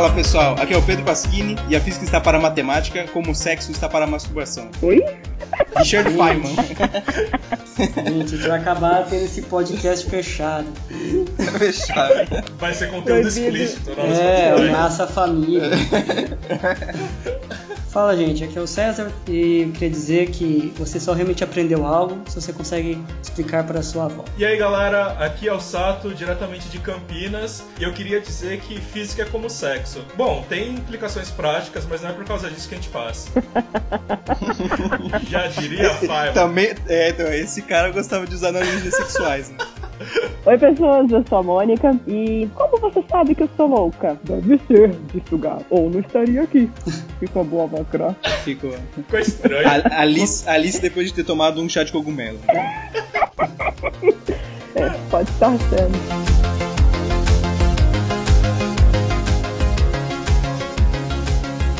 [0.00, 3.32] Fala pessoal, aqui é o Pedro Pasquini e a física está para a matemática como
[3.32, 4.70] o sexo está para a masturbação.
[4.80, 5.04] Oi?
[5.76, 6.56] Richard Feynman.
[8.06, 10.68] Gente, vai acabar tendo esse podcast fechado.
[11.58, 12.14] Fechado.
[12.58, 13.28] Vai ser conteúdo Proibido.
[13.28, 13.90] explícito.
[13.94, 15.68] Não, É, ameaça a família.
[17.90, 21.84] Fala, gente, aqui é o César e eu queria dizer que você só realmente aprendeu
[21.84, 24.24] algo se você consegue explicar para a sua avó.
[24.38, 28.80] E aí galera, aqui é o Sato, diretamente de Campinas, e eu queria dizer que
[28.80, 30.04] física é como sexo.
[30.16, 33.28] Bom, tem implicações práticas, mas não é por causa disso que a gente faz.
[35.28, 36.32] Já diria Five.
[36.32, 39.50] Também, é, então, esse cara gostava de usar analogias sexuais.
[39.50, 39.56] Né?
[40.46, 41.98] Oi, pessoas, eu sou a Mônica.
[42.06, 44.18] E como você sabe que eu sou louca?
[44.24, 45.64] Deve ser, disse o gato.
[45.70, 46.70] Ou não estaria aqui.
[47.18, 48.14] Ficou boa a macra.
[48.44, 48.72] Ficou.
[48.94, 49.66] Ficou estranho.
[49.68, 52.38] A- Alice, Alice depois de ter tomado um chá de cogumelo.
[54.74, 56.20] É, pode estar sendo.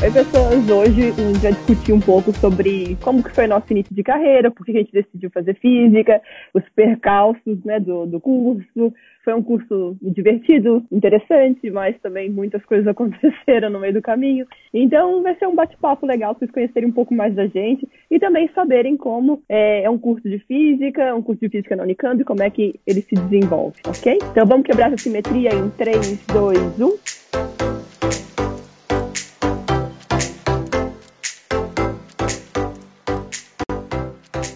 [0.03, 0.67] Oi, pessoas.
[0.67, 4.49] Hoje a gente vai discutir um pouco sobre como que foi nosso início de carreira,
[4.49, 6.19] por que a gente decidiu fazer física,
[6.55, 8.91] os percalços né, do, do curso.
[9.23, 14.45] Foi um curso divertido, interessante, mas também muitas coisas aconteceram no meio do caminho.
[14.73, 18.19] Então vai ser um bate-papo legal para vocês conhecerem um pouco mais da gente e
[18.19, 22.21] também saberem como é, é um curso de física, um curso de física na Unicamp
[22.21, 24.17] e como é que ele se desenvolve, ok?
[24.31, 25.71] Então vamos quebrar essa simetria em um.
[25.71, 28.30] 3, 2, 1.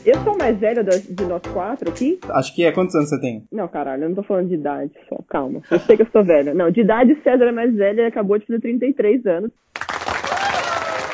[0.06, 2.20] Eu sou a mais velha de nós quatro aqui.
[2.30, 2.72] Acho que é.
[2.72, 3.44] Quantos anos você tem?
[3.52, 5.62] Não, caralho, eu não tô falando de idade só, calma.
[5.72, 6.54] Eu sei que eu sou velha.
[6.54, 9.52] Não, de idade César é mais velha e acabou de fazer 33 anos.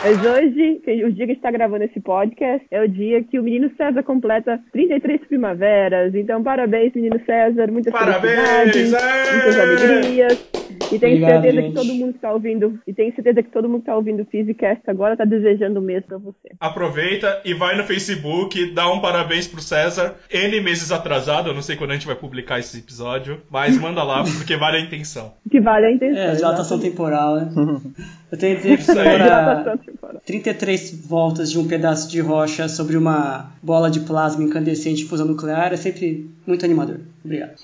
[0.04, 3.40] Mas hoje, o dia que a gente tá gravando esse podcast, é o dia que
[3.40, 6.14] o menino César completa 33 primaveras.
[6.16, 7.72] Então, parabéns, menino César.
[7.72, 8.72] Muitas Parabéns!
[8.74, 9.34] felicidades, Ê!
[9.36, 10.50] muitas alegrias.
[10.92, 11.70] E tenho Obrigado, certeza gente.
[11.70, 14.24] que todo mundo que tá ouvindo, e tenho certeza que todo mundo que tá ouvindo
[14.24, 16.52] o Physicast agora tá desejando o mesmo pra você.
[16.60, 20.16] Aproveita e vai no Facebook, dá um parabéns pro César.
[20.30, 24.04] N meses atrasado, eu não sei quando a gente vai publicar esse episódio, mas manda
[24.04, 25.34] lá, porque vale a intenção.
[25.50, 26.22] Que vale a intenção.
[26.22, 26.92] É, dilatação exatamente.
[26.92, 27.52] temporal, né?
[28.32, 30.22] Eu tentei explorar Dilatação temporal.
[30.26, 35.28] 33 voltas de um pedaço de rocha sobre uma bola de plasma incandescente de fusão
[35.28, 37.02] nuclear é sempre muito animador.
[37.24, 37.56] Obrigado.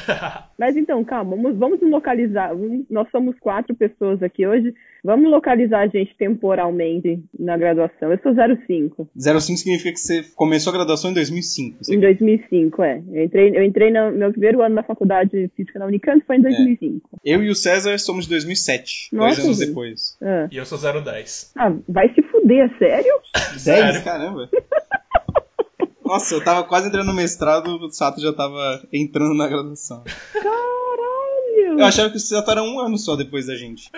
[0.58, 2.52] Mas então, calma, vamos, vamos nos localizar.
[2.88, 4.74] Nós somos quatro pessoas aqui hoje.
[5.04, 8.10] Vamos localizar a gente temporalmente na graduação.
[8.12, 9.08] Eu sou 05.
[9.16, 11.78] 05 significa que você começou a graduação em 2005.
[11.84, 13.02] Você- Em 2005, é.
[13.12, 16.36] Eu entrei, eu entrei no meu primeiro ano na faculdade de física na Unicamp, foi
[16.36, 17.08] em 2005.
[17.24, 19.08] Eu e o César somos de 2007.
[19.12, 19.68] Nossa, dois anos gente.
[19.68, 20.16] depois.
[20.20, 20.48] Ah.
[20.50, 21.52] E eu sou 010.
[21.56, 23.14] Ah, vai se fuder, é sério?
[23.52, 23.60] 10?
[23.62, 24.02] Sério?
[24.04, 24.48] Caramba.
[26.04, 30.02] Nossa, eu tava quase entrando no mestrado, o Sato já tava entrando na graduação.
[30.32, 31.07] Caralho!
[31.68, 33.90] Eu achava que o Sato era um ano só depois da gente.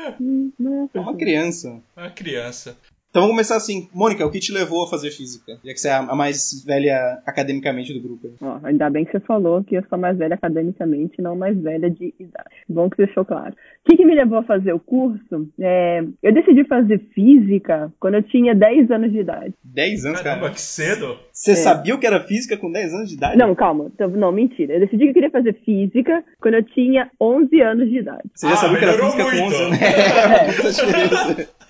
[0.58, 0.90] Nossa.
[0.94, 1.80] É uma criança.
[1.96, 2.76] A criança.
[3.10, 3.88] Então vamos começar assim.
[3.92, 5.58] Mônica, o que te levou a fazer física?
[5.64, 8.30] Já que você é a mais velha academicamente do grupo.
[8.40, 11.90] Ó, ainda bem que você falou que eu sou mais velha academicamente, não mais velha
[11.90, 12.48] de idade.
[12.68, 13.52] Bom que você deixou claro.
[13.52, 15.48] O que, que me levou a fazer o curso?
[15.58, 19.54] É, eu decidi fazer física quando eu tinha 10 anos de idade.
[19.64, 20.54] 10 anos, Caramba, cara.
[20.54, 21.18] que cedo.
[21.32, 21.56] Você É.
[21.56, 23.36] sabia o que era física com 10 anos de idade?
[23.36, 23.90] Não, calma.
[24.16, 24.74] Não, mentira.
[24.74, 28.22] Eu decidi que eu queria fazer física quando eu tinha 11 anos de idade.
[28.34, 29.46] Você já Ah, sabia que era física com muito.
[29.46, 29.78] 11 anos?
[29.82, 31.48] É, muita diferença.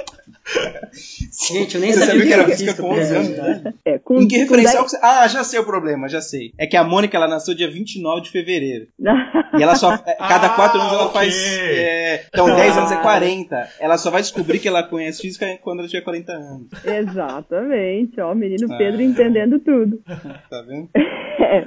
[1.49, 3.29] Gente, eu nem Você sabia sabia que era física com com 11 10 anos?
[3.61, 3.77] idade.
[3.85, 4.99] É, com, Em que com referencial que você...
[5.03, 6.53] Ah, já sei o problema, já sei.
[6.59, 8.87] É que a Mônica, ela nasceu dia 29 de fevereiro.
[8.99, 9.17] 10...
[9.59, 9.93] E ela só...
[9.93, 11.13] é, Cada Ah, 4 anos ela ok.
[11.13, 11.37] faz...
[11.61, 13.69] é, Então, 10 anos é 40.
[13.81, 16.69] Ela só vai descobrir que ela conhece física quando ela tiver 40 anos.
[16.85, 18.21] Exatamente.
[18.21, 18.79] Ó, o menino Ah.
[18.79, 20.01] Pedro entendendo tudo.
[20.49, 20.89] Tá vendo?
[21.43, 21.67] É.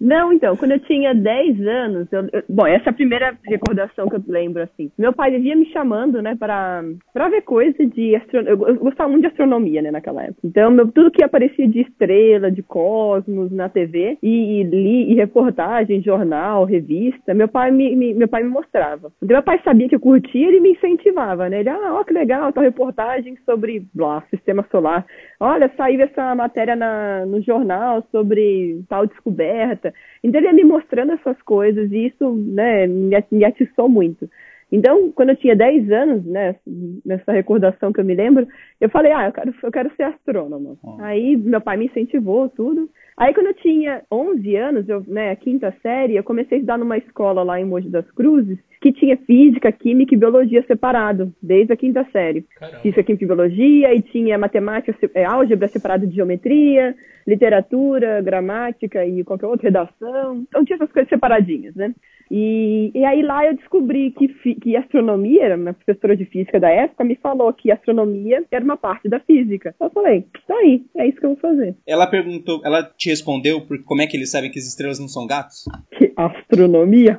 [0.00, 4.08] Não, então, quando eu tinha 10 anos, eu- eu- bom, essa é a primeira recordação
[4.08, 4.90] que eu lembro, assim.
[4.98, 8.52] Meu pai vivia me chamando, né, pra, pra ver coisa de astronomia.
[8.52, 10.40] Eu, gostava muito de astronomia, né, naquela época.
[10.44, 15.14] Então, meu- tudo que aparecia de estrela, de cosmos na TV, e, e li, e
[15.14, 19.12] reportagem, jornal, revista, meu pai me, me- meu pai me mostrava.
[19.22, 21.60] Então, meu pai sabia que eu curtia, ele me incentivava, né?
[21.60, 25.06] Ele, ah, ó, que legal, tal reportagem sobre, lá, sistema solar.
[25.40, 29.92] Olha, saiu essa matéria na, no jornal sobre tal descoberta.
[30.22, 34.28] Então ele ia me mostrando essas coisas e isso, né, me me atiçou muito.
[34.70, 36.56] Então, quando eu tinha 10 anos, né,
[37.04, 38.48] nessa recordação que eu me lembro,
[38.80, 40.76] eu falei, ah, eu quero, eu quero ser astrônoma.
[40.82, 40.96] Hum.
[41.00, 42.88] Aí meu pai me incentivou tudo.
[43.16, 46.78] Aí quando eu tinha 11 anos, eu, né, a quinta série, eu comecei a estudar
[46.78, 51.72] numa escola lá em Mogi das Cruzes, que tinha física, química e biologia separado, desde
[51.72, 52.44] a quinta série.
[52.56, 52.80] Caramba.
[52.80, 56.94] Física, química e biologia, e tinha matemática, é, álgebra separado de geometria,
[57.26, 60.44] literatura, gramática e qualquer outra redação.
[60.48, 61.94] Então tinha essas coisas separadinhas, né?
[62.30, 66.68] E, e aí lá eu descobri que, que astronomia, a minha professora de física da
[66.68, 69.74] época me falou que astronomia era uma parte da física.
[69.80, 71.76] Eu falei, tá aí, é isso que eu vou fazer.
[71.86, 75.08] Ela perguntou, ela te respondeu por como é que eles sabem que as estrelas não
[75.08, 75.64] são gatos?
[75.96, 77.18] Que astronomia?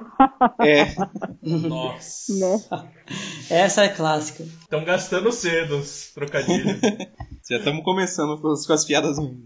[0.60, 0.84] É.
[1.68, 2.40] Nossa.
[2.40, 2.92] Nossa.
[3.50, 4.44] Essa é clássica.
[4.44, 6.82] Estão gastando cedo os trocadilhos.
[7.50, 9.38] Já estamos começando com as, com as piadas ruins.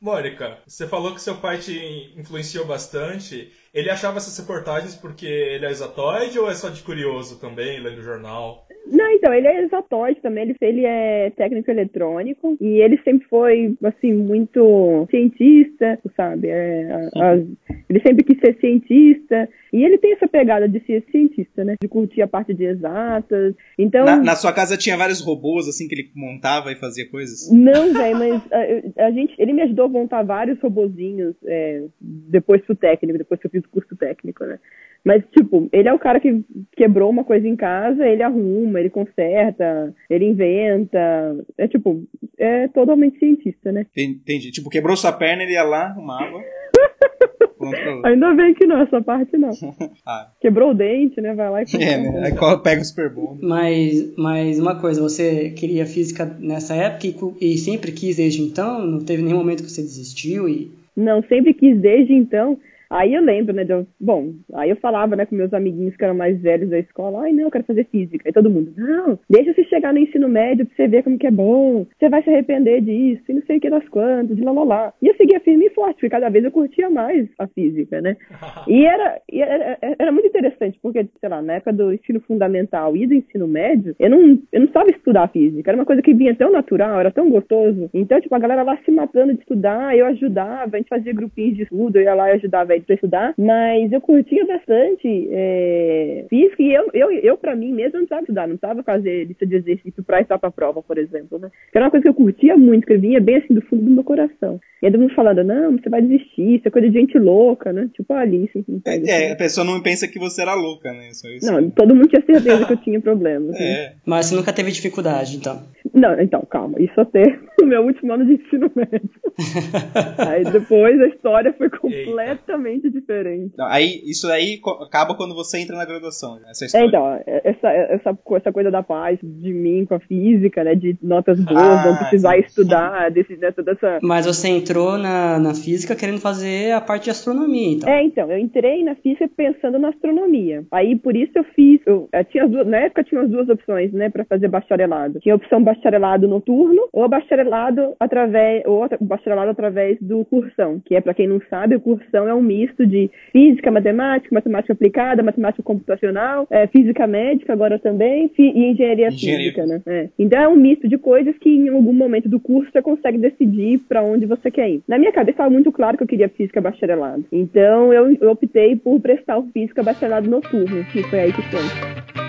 [0.00, 3.52] Mônica, você falou que seu pai te influenciou bastante.
[3.78, 8.02] Ele achava essas reportagens porque ele é exatoide ou é só de curioso também, lendo
[8.02, 8.66] jornal?
[8.90, 13.76] Não, então, ele é exatoide também, ele, ele é técnico eletrônico e ele sempre foi,
[13.84, 16.48] assim, muito cientista, sabe?
[16.48, 17.46] É, a- as-
[17.88, 21.74] ele sempre quis ser cientista e ele tem essa pegada de ser cientista, né?
[21.80, 23.54] De curtir a parte de exatas.
[23.78, 27.50] Então, Na, na sua casa tinha vários robôs, assim, que ele montava e fazia coisas?
[27.52, 32.62] Não, velho, mas a, a gente, ele me ajudou a montar vários robozinhos é, depois
[32.64, 34.58] pro técnico, depois que eu fiz o curso técnico, né?
[35.04, 36.44] Mas, tipo, ele é o cara que
[36.76, 41.36] quebrou uma coisa em casa, ele arruma, ele conserta, ele inventa.
[41.56, 42.04] É tipo,
[42.36, 43.86] é totalmente cientista, né?
[43.96, 44.50] Entendi.
[44.50, 46.42] Tipo, quebrou sua perna, ele ia lá, arrumava.
[48.04, 49.50] Ainda bem que não, essa parte não.
[50.06, 51.34] Ah, Quebrou o dente, né?
[51.34, 52.22] Vai lá e é, né?
[52.24, 52.32] Aí
[52.62, 53.36] pega o super bom.
[53.42, 57.06] Mas, mas uma coisa, você queria física nessa época
[57.40, 58.86] e, e sempre quis desde então?
[58.86, 60.70] Não teve nenhum momento que você desistiu e...
[60.96, 62.58] Não, sempre quis desde então.
[62.90, 63.66] Aí eu lembro, né?
[63.68, 67.22] eu- bom, aí eu falava, né, com meus amiguinhos que eram mais velhos da escola,
[67.22, 68.24] ai não, eu quero fazer física.
[68.26, 71.26] Aí todo mundo, não, deixa você chegar no ensino médio pra você ver como que
[71.26, 74.42] é bom, você vai se arrepender disso, e não sei o que das quantas, de
[74.42, 74.94] lá lá lá.
[75.02, 78.16] E eu seguia firme e forte, porque cada vez eu curtia mais a física, né?
[78.68, 82.96] E era, e era, era muito interessante, porque, sei lá, na época do ensino fundamental
[82.96, 85.70] e do ensino médio, eu não, eu não sabia estudar física.
[85.70, 87.88] Era uma coisa que vinha tão natural, era tão gostoso.
[87.94, 91.56] Então, tipo, a galera lá se matando de estudar, eu ajudava, a gente fazia grupinhos
[91.56, 93.34] de estudo, eu ia lá e ajudava eles pra estudar.
[93.38, 98.22] Mas eu curtia bastante é, física e eu, eu, eu, pra mim mesmo, não precisava
[98.22, 101.50] estudar, não precisava fazer lista de exercício pra estar pra prova, por exemplo, né?
[101.70, 103.90] Que era uma coisa que eu curtia muito, que vinha bem assim do fundo do
[103.90, 104.60] meu coração.
[104.80, 107.72] E aí todo mundo falando, não, você vai desistir, isso é coisa de gente louca,
[107.72, 107.88] né?
[107.94, 108.64] Tipo a Alice.
[108.84, 109.32] pega É, assim.
[109.32, 111.08] a pessoa não pensa que você era louca, né?
[111.12, 111.50] Só isso.
[111.50, 113.50] Não, todo mundo tinha certeza que eu tinha problemas.
[113.50, 113.58] né?
[113.60, 113.92] É.
[114.06, 115.62] Mas você nunca teve dificuldade, então.
[115.92, 116.80] Não, então, calma.
[116.80, 117.22] Isso até
[117.60, 119.10] no meu último ano de ensino médio.
[120.28, 122.38] Aí depois a história foi completamente
[122.76, 123.54] diferente.
[123.56, 126.48] Não, aí, isso aí acaba quando você entra na graduação, né?
[126.50, 126.86] essa É, história.
[126.88, 130.74] então, essa, essa, essa coisa da paz de mim com a física, né?
[130.74, 132.40] De notas boas, Ah, não precisar sim.
[132.40, 133.98] estudar, desse, dessa, dessa.
[134.02, 137.88] Mas você entrou na, na física querendo fazer a parte de astronomia, então.
[137.88, 140.64] É, então, eu entrei na física pensando na astronomia.
[140.72, 141.80] Aí, por isso eu fiz.
[141.86, 145.20] Eu, eu tinha as duas, na época tinha as duas opções, né, para fazer bacharelado.
[145.20, 151.00] Tinha a opção bacharelado noturno ou bacharelado através ou bacharelado através do cursão, que é
[151.00, 155.62] para quem não sabe, o cursão é um misto de física, matemática, matemática aplicada, matemática
[155.62, 159.82] computacional, é, física médica agora também e engenharia, Engenharia física, né?
[159.86, 160.08] É.
[160.18, 163.80] Então é um misto de coisas que em algum momento do curso você consegue decidir
[163.88, 164.82] para onde você quer ir.
[164.88, 167.24] Na minha cabeça estava muito claro que eu queria física bacharelado.
[167.30, 172.27] Então eu, eu optei por prestar o física bacharelado noturno, que foi aí que foi.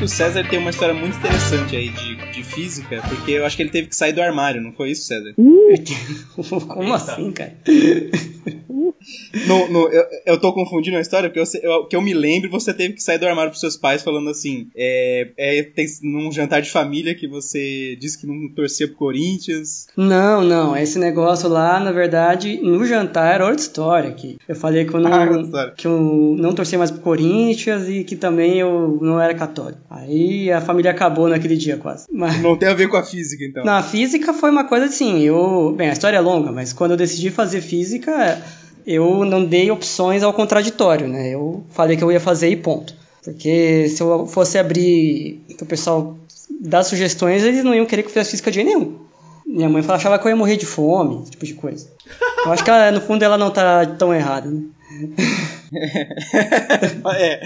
[0.00, 3.54] Que o César tem uma história muito interessante aí de, de física, porque eu acho
[3.54, 5.34] que ele teve que sair do armário, não foi isso, César?
[5.36, 5.74] Uh,
[6.66, 7.54] Como assim, cara?
[9.46, 12.50] No, no- eu, eu tô confundindo a história, porque eu, eu- que eu me lembro,
[12.50, 16.32] você teve que sair do armário pros seus pais falando assim, é, é, tem, num
[16.32, 19.86] jantar de família que você disse que não torcia pro Corinthians.
[19.96, 20.76] Não, não.
[20.76, 24.10] Esse negócio lá, na verdade, no jantar era outra história.
[24.12, 28.02] Que eu falei que eu não, Ah, que eu não torcia mais pro Corinthians e
[28.04, 29.80] que também eu não era católico.
[29.88, 32.06] Aí a família acabou naquele dia quase.
[32.12, 33.64] Mas Não tem a ver com a física, então.
[33.64, 35.72] na física foi uma coisa assim, eu.
[35.76, 38.42] Bem, a história é longa, mas quando eu decidi fazer física,
[38.86, 41.30] eu não dei opções ao contraditório, né?
[41.30, 42.94] Eu falei que eu ia fazer e ponto.
[43.22, 46.16] Porque se eu fosse abrir pro pessoal
[46.60, 48.98] dar sugestões, eles não iam querer que eu fizesse física de nenhum.
[49.46, 51.88] Minha mãe achava que eu ia morrer de fome, esse tipo de coisa.
[52.44, 54.62] Eu acho que ela, no fundo ela não tá tão errada, né?
[57.16, 57.40] é,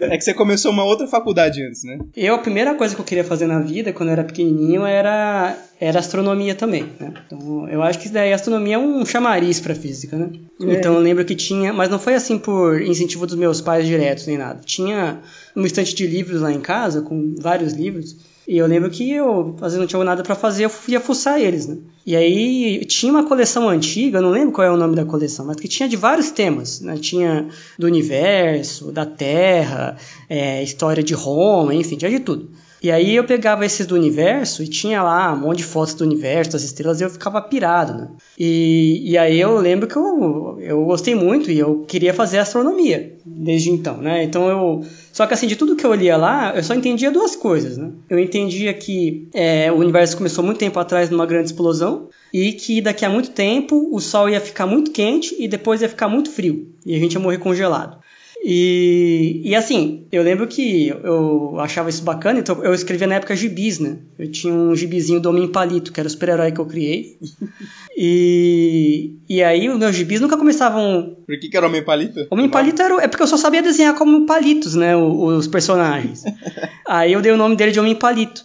[0.00, 1.98] é que você começou uma outra faculdade antes, né?
[2.16, 5.56] Eu, a primeira coisa que eu queria fazer na vida, quando eu era pequenininho, era
[5.80, 7.12] era astronomia também, né?
[7.26, 10.30] Então, eu acho que daí a astronomia é um chamariz para física, né?
[10.58, 14.26] Então, eu lembro que tinha, mas não foi assim por incentivo dos meus pais diretos
[14.26, 14.60] nem nada.
[14.64, 15.20] Tinha
[15.54, 18.16] uma estante de livros lá em casa com vários livros.
[18.48, 21.38] E eu lembro que eu, às vezes não tinha nada para fazer, eu ia fuçar
[21.38, 21.76] eles, né?
[22.06, 25.44] E aí tinha uma coleção antiga, eu não lembro qual é o nome da coleção,
[25.44, 26.96] mas que tinha de vários temas, né?
[26.96, 27.46] Tinha
[27.78, 29.98] do universo, da Terra,
[30.30, 32.50] é, história de Roma, enfim, tinha de tudo.
[32.82, 36.04] E aí eu pegava esses do universo e tinha lá um monte de fotos do
[36.04, 38.08] universo, das estrelas, e eu ficava pirado, né?
[38.38, 43.16] E, e aí eu lembro que eu, eu gostei muito e eu queria fazer astronomia
[43.26, 44.22] desde então, né?
[44.22, 44.84] Então eu...
[45.18, 47.90] Só que assim, de tudo que eu lia lá, eu só entendia duas coisas, né?
[48.08, 52.80] Eu entendia que é, o universo começou muito tempo atrás numa grande explosão e que
[52.80, 56.30] daqui a muito tempo o Sol ia ficar muito quente e depois ia ficar muito
[56.30, 57.98] frio e a gente ia morrer congelado.
[58.40, 63.34] E, e assim, eu lembro que eu achava isso bacana, então eu escrevia na época
[63.34, 63.98] gibis, né?
[64.18, 67.18] Eu tinha um gibizinho do Homem Palito, que era o super-herói que eu criei.
[67.96, 71.16] e, e aí os meus gibis nunca começavam.
[71.26, 72.26] Por que, que era Homem Palito?
[72.30, 74.96] Homem Palito era, é porque eu só sabia desenhar como palitos, né?
[74.96, 76.24] Os, os personagens.
[76.86, 78.44] aí eu dei o nome dele de Homem Palito.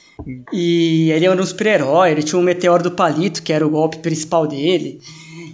[0.52, 3.98] E ele era um super-herói, ele tinha um meteoro do palito, que era o golpe
[3.98, 5.00] principal dele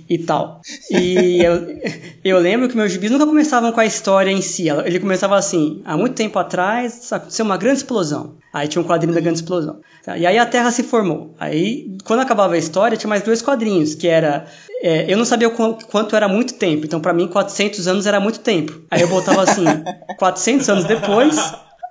[0.10, 0.62] e tal.
[0.90, 1.80] E eu,
[2.24, 4.68] eu lembro que meus gibis nunca começavam com a história em si.
[4.70, 8.36] Ele começava assim, há muito tempo atrás aconteceu uma grande explosão.
[8.52, 9.82] Aí tinha um quadrinho da grande explosão.
[10.18, 11.36] E aí a Terra se formou.
[11.40, 14.48] Aí, quando acabava a história, tinha mais dois quadrinhos, que era...
[14.82, 18.40] É, eu não sabia quanto era muito tempo, então para mim 400 anos era muito
[18.40, 18.82] tempo.
[18.90, 19.66] Aí eu botava assim,
[20.18, 21.38] 400 anos depois,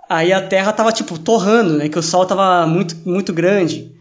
[0.08, 3.92] aí a Terra tava tipo torrando, né, que o Sol tava muito, muito grande.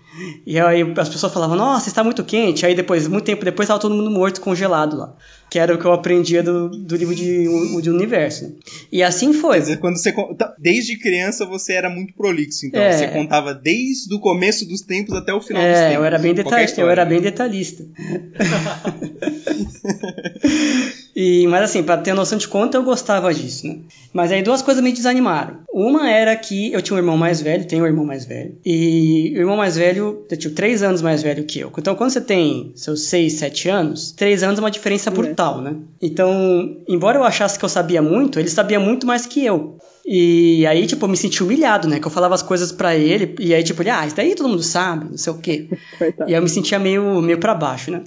[0.46, 2.66] E aí as pessoas falavam, nossa, está muito quente.
[2.66, 5.14] Aí depois, muito tempo depois, estava todo mundo morto, congelado lá.
[5.50, 7.46] Que era o que eu aprendia do, do livro de,
[7.82, 8.46] de universo.
[8.46, 8.52] Né?
[8.92, 9.60] E assim foi.
[9.60, 12.82] Dizer, quando você, tá, desde criança você era muito prolixo, então.
[12.82, 12.92] É.
[12.92, 15.96] Você contava desde o começo dos tempos até o final é, dos tempos.
[15.96, 17.86] Eu era bem, detalhista, eu era bem detalhista.
[21.16, 23.78] e, mas assim, para ter noção de conta, eu gostava disso, né?
[24.14, 25.60] Mas aí duas coisas me desanimaram.
[25.72, 28.58] Uma era que eu tinha um irmão mais velho, tenho um irmão mais velho.
[28.66, 31.72] E o irmão mais velho, eu tinha três anos mais velho que eu.
[31.78, 35.76] Então, quando você tem seus seis, sete anos, três anos é uma diferença brutal né?
[36.02, 39.78] Então, embora eu achasse que eu sabia muito, ele sabia muito mais que eu.
[40.06, 42.00] E aí, tipo, eu me senti humilhado, né?
[42.00, 44.48] Que eu falava as coisas para ele, e aí, tipo, ele, ah, isso daí todo
[44.48, 45.70] mundo sabe, não sei o quê.
[46.00, 46.30] Coitado.
[46.30, 48.02] E aí eu me sentia meio, meio pra baixo, né?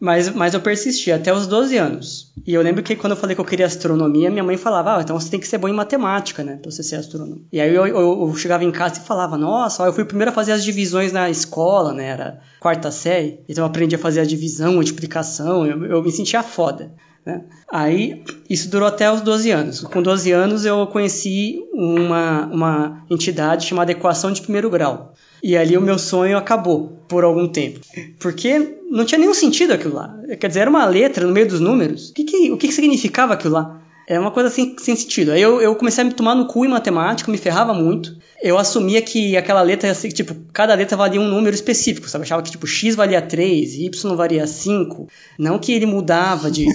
[0.00, 2.32] Mas, mas eu persisti até os 12 anos.
[2.46, 5.02] E eu lembro que quando eu falei que eu queria astronomia, minha mãe falava, ah,
[5.02, 6.56] então você tem que ser bom em matemática, né?
[6.60, 7.44] Pra você ser astrônomo.
[7.52, 10.30] E aí eu, eu, eu chegava em casa e falava, nossa, eu fui o primeiro
[10.30, 12.06] a fazer as divisões na escola, né?
[12.06, 13.40] Era quarta série.
[13.48, 16.92] Então eu aprendi a fazer a divisão, multiplicação, eu, eu me sentia foda.
[17.26, 17.42] Né?
[17.68, 19.80] Aí isso durou até os 12 anos.
[19.80, 25.12] Com 12 anos eu conheci uma, uma entidade chamada Equação de Primeiro Grau.
[25.42, 27.80] E ali o meu sonho acabou por algum tempo.
[28.18, 30.14] Porque não tinha nenhum sentido aquilo lá.
[30.40, 32.10] Quer dizer, era uma letra no meio dos números.
[32.10, 33.82] O que, que, o que, que significava aquilo lá?
[34.08, 35.32] É uma coisa assim, sem sentido.
[35.32, 38.16] Aí eu, eu comecei a me tomar no cu em matemática, me ferrava muito.
[38.40, 42.22] Eu assumia que aquela letra, assim, tipo, cada letra valia um número específico, sabe?
[42.22, 45.08] Eu achava que, tipo, X valia 3, Y valia 5.
[45.36, 46.66] Não que ele mudava de,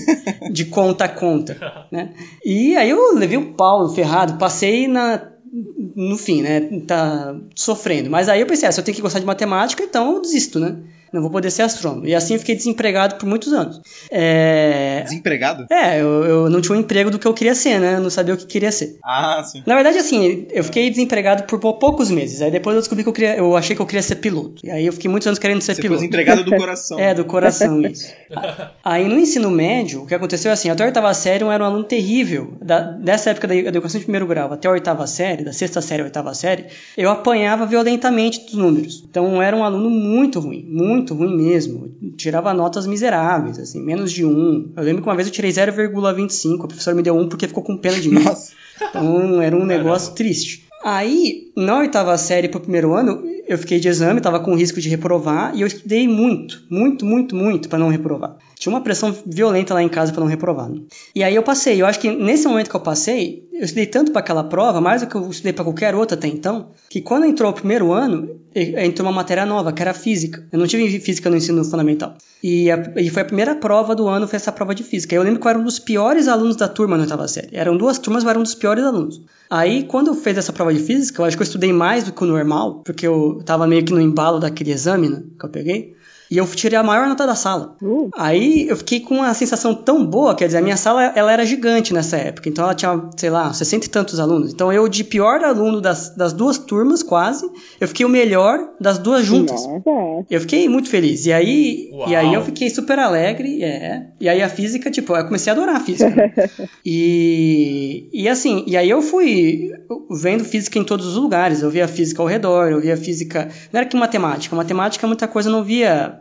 [0.52, 1.58] de conta a conta,
[1.90, 2.10] né?
[2.44, 6.62] E aí eu levei o pau ferrado, passei na, no fim, né?
[6.88, 8.10] Tá sofrendo.
[8.10, 10.60] Mas aí eu pensei, ah, se eu tenho que gostar de matemática, então eu desisto,
[10.60, 10.78] né?
[11.12, 12.06] Não vou poder ser astrônomo.
[12.06, 13.82] E assim eu fiquei desempregado por muitos anos.
[14.10, 15.02] É...
[15.04, 15.66] Desempregado?
[15.70, 17.96] É, eu, eu, não tinha um emprego do que eu queria ser, né?
[17.96, 18.98] Eu não sabia o que queria ser.
[19.04, 19.64] Ah, sim.
[19.66, 22.42] Na verdade, assim, eu fiquei desempregado por poucos meses.
[22.42, 24.66] Aí depois eu descobri que eu queria, eu achei que eu queria ser piloto.
[24.66, 26.00] E aí eu fiquei muitos anos querendo ser Você piloto.
[26.00, 27.00] Desempregado do coração.
[27.00, 28.14] é, do coração, isso.
[28.84, 31.64] aí no ensino médio, o que aconteceu é assim, até a oitava série eu era
[31.64, 32.54] um aluno terrível.
[32.62, 36.02] Da, dessa época da educação de primeiro grau até a oitava série, da sexta série
[36.02, 36.66] à oitava série,
[36.98, 39.04] eu apanhava violentamente dos números.
[39.10, 44.12] Então eu era um aluno muito ruim, muito ruim mesmo tirava notas miseráveis, assim, menos
[44.12, 44.74] de 1.
[44.76, 47.64] Eu lembro que uma vez eu tirei 0,25, a professora me deu 1 porque ficou
[47.64, 48.24] com pena de mim.
[48.24, 48.54] Nossa.
[48.90, 50.68] Então era um negócio triste.
[50.84, 54.90] Aí, na oitava série pro primeiro ano, eu fiquei de exame, tava com risco de
[54.90, 58.38] reprovar, e eu estudei muito, muito, muito, muito para não reprovar.
[58.56, 60.70] Tinha uma pressão violenta lá em casa para não reprovar.
[60.70, 60.82] Né?
[61.14, 61.82] E aí eu passei.
[61.82, 65.04] Eu acho que nesse momento que eu passei, eu estudei tanto para aquela prova, mais
[65.04, 68.42] do que eu estudei para qualquer outra até então, que quando entrou o primeiro ano,
[68.56, 70.44] entrou uma matéria nova, que era física.
[70.52, 72.16] Eu não tive física no ensino fundamental.
[72.42, 75.14] E, a, e foi a primeira prova do ano, foi essa prova de física.
[75.14, 77.50] Eu lembro que eu era um dos piores alunos da turma na oitava série.
[77.52, 79.22] Eram duas turmas, mas era um dos piores alunos.
[79.48, 82.14] Aí, quando eu fiz essa prova de física, eu acho que eu estudei mais do
[82.14, 85.50] que o normal, porque eu estava meio que no embalo daquele exame né, que eu
[85.50, 85.96] peguei.
[86.32, 87.76] E eu tirei a maior nota da sala.
[87.82, 88.10] Uh.
[88.16, 91.46] Aí eu fiquei com uma sensação tão boa, quer dizer, a minha sala ela era
[91.46, 94.54] gigante nessa época, então ela tinha, sei lá, 60 e tantos alunos.
[94.54, 97.46] Então eu, de pior aluno das, das duas turmas, quase,
[97.82, 99.62] eu fiquei o melhor das duas juntas.
[99.66, 100.26] Nossa.
[100.30, 101.26] Eu fiquei muito feliz.
[101.26, 102.10] E aí, Uau.
[102.10, 104.08] e aí eu fiquei super alegre, é.
[104.18, 106.32] E aí a física, tipo, eu comecei a adorar a física.
[106.86, 109.70] e, e assim, e aí eu fui
[110.10, 111.62] vendo física em todos os lugares.
[111.62, 113.50] Eu via física ao redor, eu via física.
[113.74, 114.56] Não era que matemática.
[114.56, 116.21] Matemática, muita coisa eu não via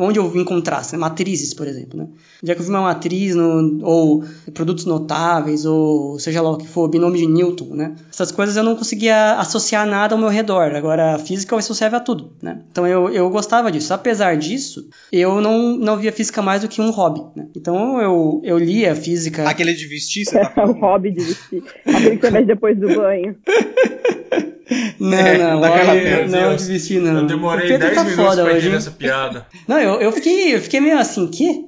[0.00, 0.98] onde eu encontrasse, né?
[0.98, 2.08] matrizes, por exemplo, né?
[2.46, 6.66] É que eu vi uma matriz no, ou produtos notáveis, ou seja lá o que
[6.66, 7.94] for, binômio de Newton, né?
[8.10, 10.74] Essas coisas eu não conseguia associar nada ao meu redor.
[10.74, 12.62] Agora, a física isso serve a tudo, né?
[12.70, 13.92] Então eu, eu gostava disso.
[13.92, 17.46] Apesar disso, eu não, não via física mais do que um hobby, né?
[17.54, 19.48] Então eu, eu lia física...
[19.48, 21.62] Aquele de vestir, você tá o hobby de vestir.
[21.86, 23.36] Aquele que você depois do banho.
[24.98, 26.66] Não, É, não, olha, não, Deus.
[26.66, 27.20] de vestir não.
[27.20, 28.74] Eu demorei Pedro 10 tá minutos pra hoje, hein?
[28.74, 29.46] essa piada.
[29.66, 31.64] Não, eu, eu, fiquei, eu fiquei meio assim, que?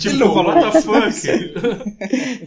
[0.00, 1.10] Tipo, what the fuck?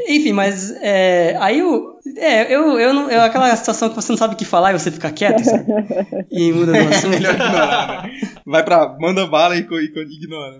[0.07, 4.17] Enfim, mas é, aí eu, é, eu, eu, não, eu, aquela situação que você não
[4.17, 5.65] sabe o que falar e você fica quieto, sabe?
[6.31, 7.09] E muda do assunto.
[7.09, 8.11] Melhor ignorar, né?
[8.45, 8.95] Vai pra.
[8.99, 10.59] manda bala e, e ignora.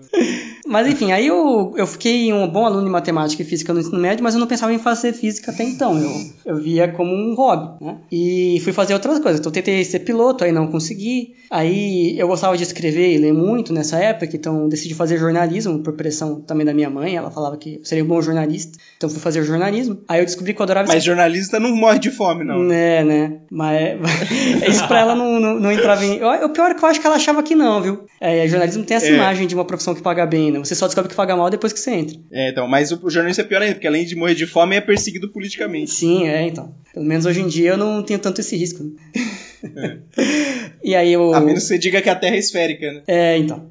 [0.66, 3.98] Mas enfim, aí eu, eu fiquei um bom aluno de matemática e física no ensino
[3.98, 5.98] médio, mas eu não pensava em fazer física até então.
[5.98, 7.98] Eu, eu via como um hobby, né?
[8.10, 9.40] E fui fazer outras coisas.
[9.40, 11.34] Então tentei ser piloto, aí não consegui.
[11.50, 15.94] Aí eu gostava de escrever e ler muito nessa época, então decidi fazer jornalismo por
[15.94, 17.16] pressão também da minha mãe.
[17.16, 19.98] Ela falava que eu seria um bom jornalista, então fui fazer jornalismo.
[20.08, 22.62] Aí eu descobri que eu adorava Mas jornalista não morre de fome, não.
[22.62, 23.40] Né, né?
[23.50, 23.98] Mas
[24.68, 26.22] isso pra ela não, não, não entrava em.
[26.22, 28.06] O pior é que eu acho que ela achava que não, viu?
[28.20, 29.14] É, jornalismo tem essa É.
[29.14, 30.58] imagem de uma profissão que paga bem, né?
[30.58, 32.16] Você só descobre que paga mal depois que você entra.
[32.30, 34.76] É, então, mas o, o jornalista é pior ainda, porque além de morrer de fome,
[34.76, 35.90] é perseguido politicamente.
[35.90, 36.74] Sim, é, então.
[36.92, 38.84] Pelo menos hoje em dia eu não tenho tanto esse risco.
[38.84, 39.98] Né?
[40.84, 41.34] e aí eu.
[41.34, 43.02] A menos que você diga que a Terra é esférica, né?
[43.06, 43.70] É, então.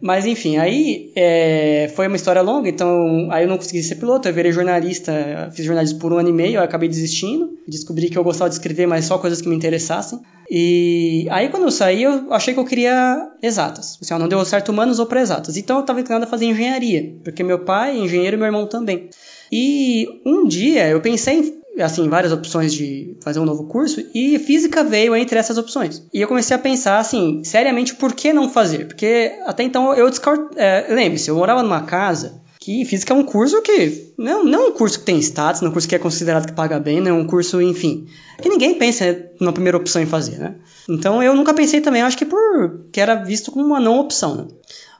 [0.00, 4.28] Mas enfim, aí é, foi uma história longa, então aí eu não consegui ser piloto,
[4.28, 8.16] eu virei jornalista, fiz jornalismo por um ano e meio, eu acabei desistindo, descobri que
[8.16, 10.20] eu gostava de escrever, mas só coisas que me interessassem.
[10.48, 13.98] E aí quando eu saí, eu achei que eu queria exatas.
[14.00, 15.56] Assim, não deu certo humanos ou para exatas.
[15.56, 18.66] Então eu estava inclinado a fazer engenharia, porque meu pai é engenheiro e meu irmão
[18.66, 19.10] também.
[19.50, 24.38] E um dia eu pensei em assim, várias opções de fazer um novo curso e
[24.38, 26.02] física veio entre essas opções.
[26.12, 28.86] E eu comecei a pensar, assim, seriamente, por que não fazer?
[28.86, 30.50] Porque até então eu descarto.
[30.56, 34.12] É, Lembre-se, eu morava numa casa que física é um curso que.
[34.18, 36.46] Não, não é um curso que tem status, não é um curso que é considerado
[36.46, 38.06] que paga bem, não é um curso, enfim.
[38.42, 40.56] Que ninguém pensa numa primeira opção em fazer, né?
[40.86, 44.34] Então eu nunca pensei também, acho que por que era visto como uma não opção,
[44.34, 44.44] né?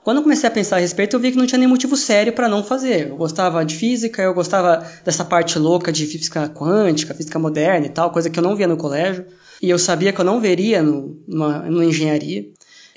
[0.09, 2.33] Quando eu comecei a pensar a respeito, eu vi que não tinha nenhum motivo sério
[2.33, 3.11] para não fazer.
[3.11, 7.91] Eu gostava de física, eu gostava dessa parte louca de física quântica, física moderna e
[7.91, 9.27] tal, coisa que eu não via no colégio.
[9.61, 12.47] E eu sabia que eu não veria no, numa, numa engenharia.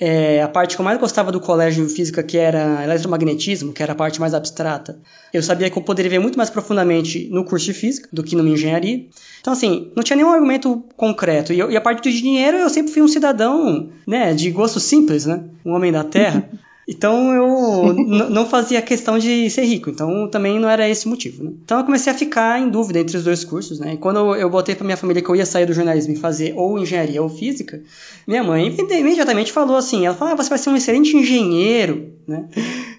[0.00, 3.82] É, a parte que eu mais gostava do colégio em física, que era eletromagnetismo, que
[3.82, 4.98] era a parte mais abstrata,
[5.34, 8.34] eu sabia que eu poderia ver muito mais profundamente no curso de física do que
[8.34, 9.04] numa engenharia.
[9.38, 11.52] Então, assim, não tinha nenhum argumento concreto.
[11.52, 14.80] E, eu, e a parte do dinheiro, eu sempre fui um cidadão, né, de gosto
[14.80, 15.44] simples, né?
[15.62, 16.48] Um homem da terra.
[16.88, 17.94] Então eu
[18.30, 21.44] não fazia questão de ser rico, então também não era esse o motivo.
[21.44, 21.52] Né?
[21.64, 23.94] Então eu comecei a ficar em dúvida entre os dois cursos, né?
[23.94, 26.16] E quando eu, eu botei pra minha família que eu ia sair do jornalismo e
[26.16, 27.80] fazer ou engenharia ou física,
[28.26, 32.12] minha mãe imedi- imediatamente falou assim: ela falou, ah, você vai ser um excelente engenheiro,
[32.26, 32.46] né?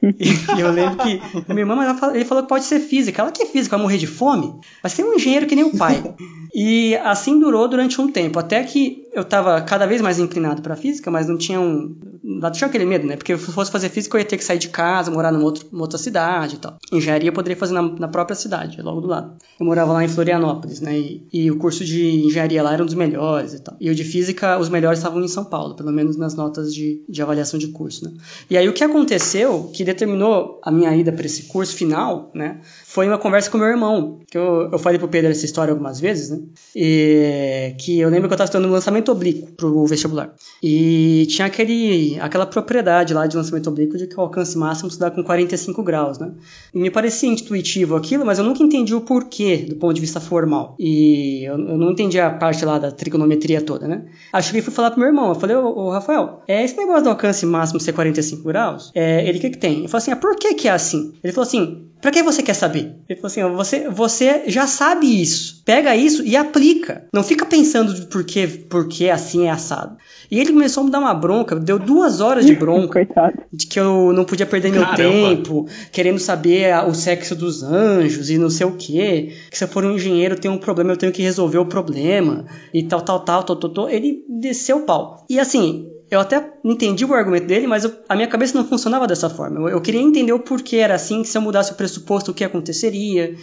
[0.01, 1.19] E, eu lembro que
[1.49, 3.21] minha irmã, ela fala- ele falou que pode ser física.
[3.21, 4.53] Ela que é física, vai morrer de fome?
[4.81, 6.01] Vai ser um engenheiro que nem o pai.
[6.55, 10.75] E assim durou durante um tempo, até que eu estava cada vez mais inclinado para
[10.75, 11.95] física, mas não tinha um.
[12.23, 13.15] Não tinha aquele medo, né?
[13.15, 15.43] Porque se eu fosse fazer física, eu ia ter que sair de casa, morar numa,
[15.43, 16.77] outro, numa outra cidade e tal.
[16.91, 19.35] Engenharia eu poderia fazer na, na própria cidade, logo do lado.
[19.59, 20.97] Eu morava lá em Florianópolis, né?
[20.97, 23.75] E, e o curso de engenharia lá era um dos melhores e tal.
[23.79, 27.03] E o de física, os melhores estavam em São Paulo, pelo menos nas notas de,
[27.07, 28.13] de avaliação de curso, né?
[28.49, 32.61] E aí o que aconteceu, que determinou a minha ida para esse curso final, né?
[32.93, 35.99] Foi uma conversa com meu irmão, que eu, eu falei pro Pedro essa história algumas
[35.99, 36.43] vezes, né?
[36.75, 40.31] E, que eu lembro que eu estava estudando um lançamento oblíquo pro vestibular.
[40.61, 44.99] E tinha aquele, aquela propriedade lá de lançamento oblíquo de que o alcance máximo se
[44.99, 46.33] dá com 45 graus, né?
[46.71, 50.19] E me parecia intuitivo aquilo, mas eu nunca entendi o porquê do ponto de vista
[50.19, 50.75] formal.
[50.77, 54.05] E eu, eu não entendi a parte lá da trigonometria toda, né?
[54.31, 57.05] Acho que fui falar pro meu irmão, eu falei, ô, ô Rafael, é esse negócio
[57.05, 59.81] do alcance máximo ser 45 graus, é, ele o que que tem?
[59.81, 61.15] Eu falei assim, ah, por que que é assim?
[61.23, 62.82] Ele falou assim, Pra que você quer saber?
[63.09, 65.61] Ele falou assim: ó, você, você já sabe isso.
[65.65, 67.05] Pega isso e aplica.
[67.13, 69.95] Não fica pensando de por que, por que assim é assado.
[70.29, 73.37] E ele começou a me dar uma bronca, deu duas horas de bronca, Coitado.
[73.51, 74.97] de que eu não podia perder meu Caramba.
[74.97, 79.33] tempo, querendo saber a- o sexo dos anjos e não sei o que.
[79.51, 82.45] Que se eu for um engenheiro, tem um problema, eu tenho que resolver o problema.
[82.73, 83.89] E tal, tal, tal, tal, tal, tal.
[83.89, 85.25] Ele desceu o pau.
[85.29, 89.07] E assim, eu até entendi o argumento dele, mas eu, a minha cabeça não funcionava
[89.07, 89.59] dessa forma.
[89.59, 92.43] Eu, eu, queria entender o porquê era assim, se eu mudasse o pressuposto, o que
[92.43, 93.35] aconteceria.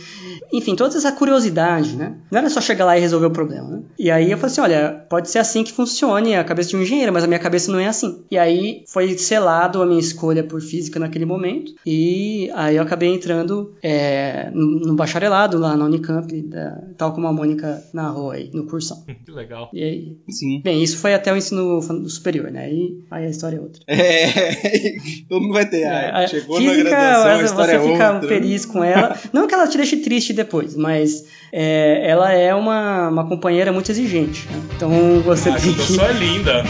[0.52, 2.16] Enfim, toda essa curiosidade, né?
[2.30, 3.82] Não era só chegar lá e resolver o problema, né?
[3.98, 6.82] E aí eu falei assim, olha, pode ser assim que funcione a cabeça de um
[6.82, 8.22] engenheiro, mas a minha cabeça não é assim.
[8.30, 13.12] E aí foi selado a minha escolha por física naquele momento, e aí eu acabei
[13.12, 18.50] entrando é, no, no, bacharelado lá na Unicamp, da, tal como a Mônica narrou aí
[18.52, 19.04] no cursão.
[19.24, 19.70] Que legal.
[19.72, 20.60] E aí, Sim.
[20.62, 22.59] Bem, isso foi até o ensino superior, né?
[22.60, 23.82] Aí, aí a história é outra.
[24.10, 24.96] É,
[25.28, 25.82] todo mundo vai ter.
[25.82, 28.28] É, chegou física, na graduação, a história você é fica outra.
[28.28, 29.16] feliz com ela.
[29.32, 33.90] Não que ela te deixe triste depois, mas é, ela é uma, uma companheira muito
[33.90, 34.46] exigente.
[34.48, 34.60] Né?
[34.76, 36.00] Então você ah, tem que...
[36.00, 36.64] é linda.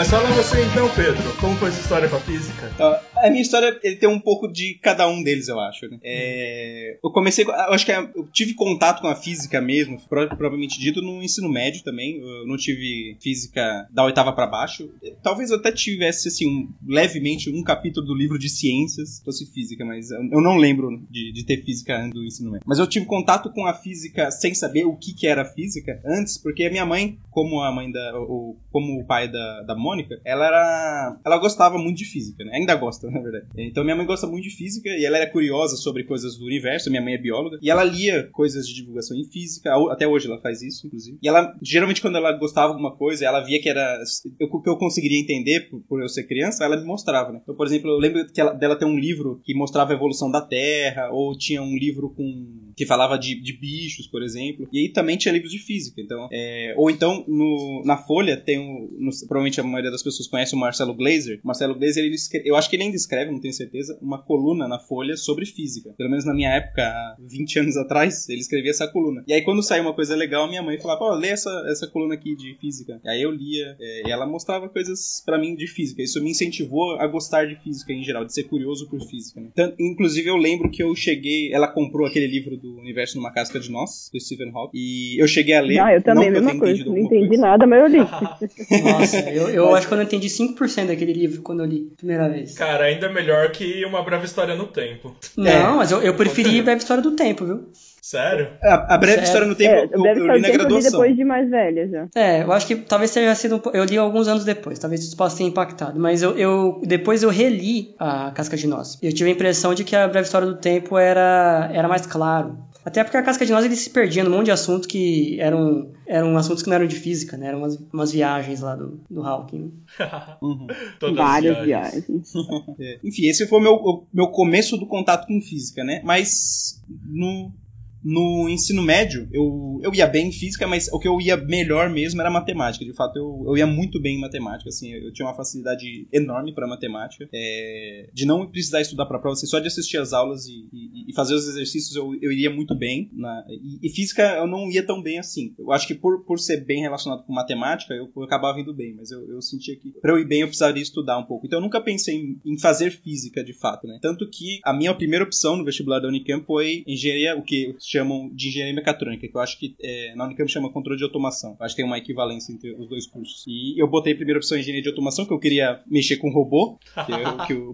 [0.00, 2.72] Mas fala você então, Pedro, como foi essa história com a física?
[2.80, 5.90] Uh, a minha história ele tem um pouco de cada um deles, eu acho.
[5.90, 5.98] Né?
[6.02, 11.02] É, eu comecei, eu acho que eu tive contato com a física mesmo, propriamente dito,
[11.02, 12.18] no ensino médio também.
[12.18, 14.88] Eu não tive física da oitava para baixo.
[15.22, 19.84] Talvez eu até tivesse assim um, levemente um capítulo do livro de ciências fosse física,
[19.84, 22.64] mas eu não lembro de, de ter física antes do ensino médio.
[22.66, 26.38] Mas eu tive contato com a física sem saber o que, que era física antes,
[26.38, 29.76] porque a minha mãe, como a mãe da, ou, como o pai da, da
[30.24, 32.52] ela era, ela gostava muito de física, né?
[32.54, 33.46] Ainda gosta na verdade.
[33.56, 36.90] Então minha mãe gosta muito de física e ela era curiosa sobre coisas do universo.
[36.90, 39.70] Minha mãe é bióloga e ela lia coisas de divulgação em física.
[39.90, 41.18] Até hoje ela faz isso, inclusive.
[41.22, 44.02] E ela, geralmente, quando ela gostava de alguma coisa, ela via que era
[44.40, 47.40] o que eu conseguiria entender por, por, eu ser criança, ela me mostrava, né?
[47.42, 50.30] Então, por exemplo, eu lembro que ela, dela ter um livro que mostrava a evolução
[50.30, 54.68] da Terra, ou tinha um livro com que falava de, de bichos, por exemplo.
[54.72, 56.00] E aí também tinha livros de física.
[56.00, 60.28] Então, é, ou então no, na Folha tem um, no, provavelmente a maioria das pessoas
[60.28, 61.40] conhece o Marcelo Glazer.
[61.42, 64.22] O Marcelo Glazer, ele escreve, eu acho que ele ainda escreve, não tenho certeza, uma
[64.22, 65.94] coluna na Folha sobre física.
[65.96, 69.24] Pelo menos na minha época, há 20 anos atrás, ele escrevia essa coluna.
[69.26, 72.14] E aí quando saiu uma coisa legal, minha mãe falava, ó, lê essa, essa coluna
[72.14, 73.00] aqui de física.
[73.04, 76.02] E aí eu lia, é, e ela mostrava coisas para mim de física.
[76.02, 79.40] Isso me incentivou a gostar de física em geral, de ser curioso por física.
[79.40, 79.50] Né?
[79.78, 83.70] Inclusive eu lembro que eu cheguei, ela comprou aquele livro do Universo numa Casca de
[83.70, 85.78] Nós, do Stephen Hawking, e eu cheguei a ler.
[85.78, 86.84] Ah, eu também, mesma coisa.
[86.84, 87.42] Não entendi coisa.
[87.42, 87.98] nada, mas eu li.
[88.82, 92.28] Nossa, eu, eu acho que eu não entendi 5% daquele livro quando eu li, primeira
[92.28, 92.56] vez.
[92.56, 95.16] Cara, ainda melhor que uma breve história no tempo.
[95.36, 95.76] Não, é.
[95.76, 97.68] mas eu, eu preferi breve história do tempo, viu?
[98.10, 98.48] Sério?
[98.60, 99.24] A, a breve Sério?
[99.24, 100.90] história no tempo é, eu, eu, li na graduação.
[100.90, 102.08] Depois de mais velha já.
[102.16, 103.62] É, eu acho que talvez tenha sido.
[103.72, 106.00] Eu li alguns anos depois, talvez isso possa ter impactado.
[106.00, 108.98] Mas eu, eu depois eu reli a Casca de Nós.
[109.00, 112.58] Eu tive a impressão de que a breve história do tempo era, era mais claro.
[112.84, 115.92] Até porque a Casca de Nós ele se perdia num monte de assuntos que eram,
[116.04, 117.46] eram assuntos que não eram de física, né?
[117.46, 119.72] Eram umas, umas viagens lá do, do Hawking.
[120.42, 120.66] uhum.
[121.14, 122.06] Várias viagens.
[122.06, 122.32] viagens.
[122.80, 122.98] é.
[123.04, 126.00] Enfim, esse foi o meu, o meu começo do contato com física, né?
[126.02, 127.52] Mas no,
[128.02, 131.90] no ensino médio, eu, eu ia bem em física, mas o que eu ia melhor
[131.90, 132.84] mesmo era matemática.
[132.84, 136.54] De fato, eu, eu ia muito bem em matemática, assim, eu tinha uma facilidade enorme
[136.54, 137.28] para matemática.
[137.32, 141.10] É, de não precisar estudar para prova, assim, só de assistir as aulas e, e,
[141.10, 143.10] e, fazer os exercícios eu, eu iria muito bem.
[143.12, 145.54] Na, e, e, física eu não ia tão bem assim.
[145.58, 148.94] Eu acho que por, por ser bem relacionado com matemática, eu, eu acabava indo bem,
[148.94, 151.46] mas eu, eu sentia que para eu ir bem eu precisaria estudar um pouco.
[151.46, 153.98] Então eu nunca pensei em, em fazer física de fato, né?
[154.00, 158.30] Tanto que a minha primeira opção no vestibular da Unicamp foi engenharia, o que chamam
[158.32, 161.56] de engenharia mecatrônica, que eu acho que é, na Unicamp chama controle de automação.
[161.58, 163.44] Eu acho que tem uma equivalência entre os dois cursos.
[163.46, 166.78] E eu botei a primeira opção engenharia de automação, que eu queria mexer com robô,
[167.06, 167.72] que, é que o,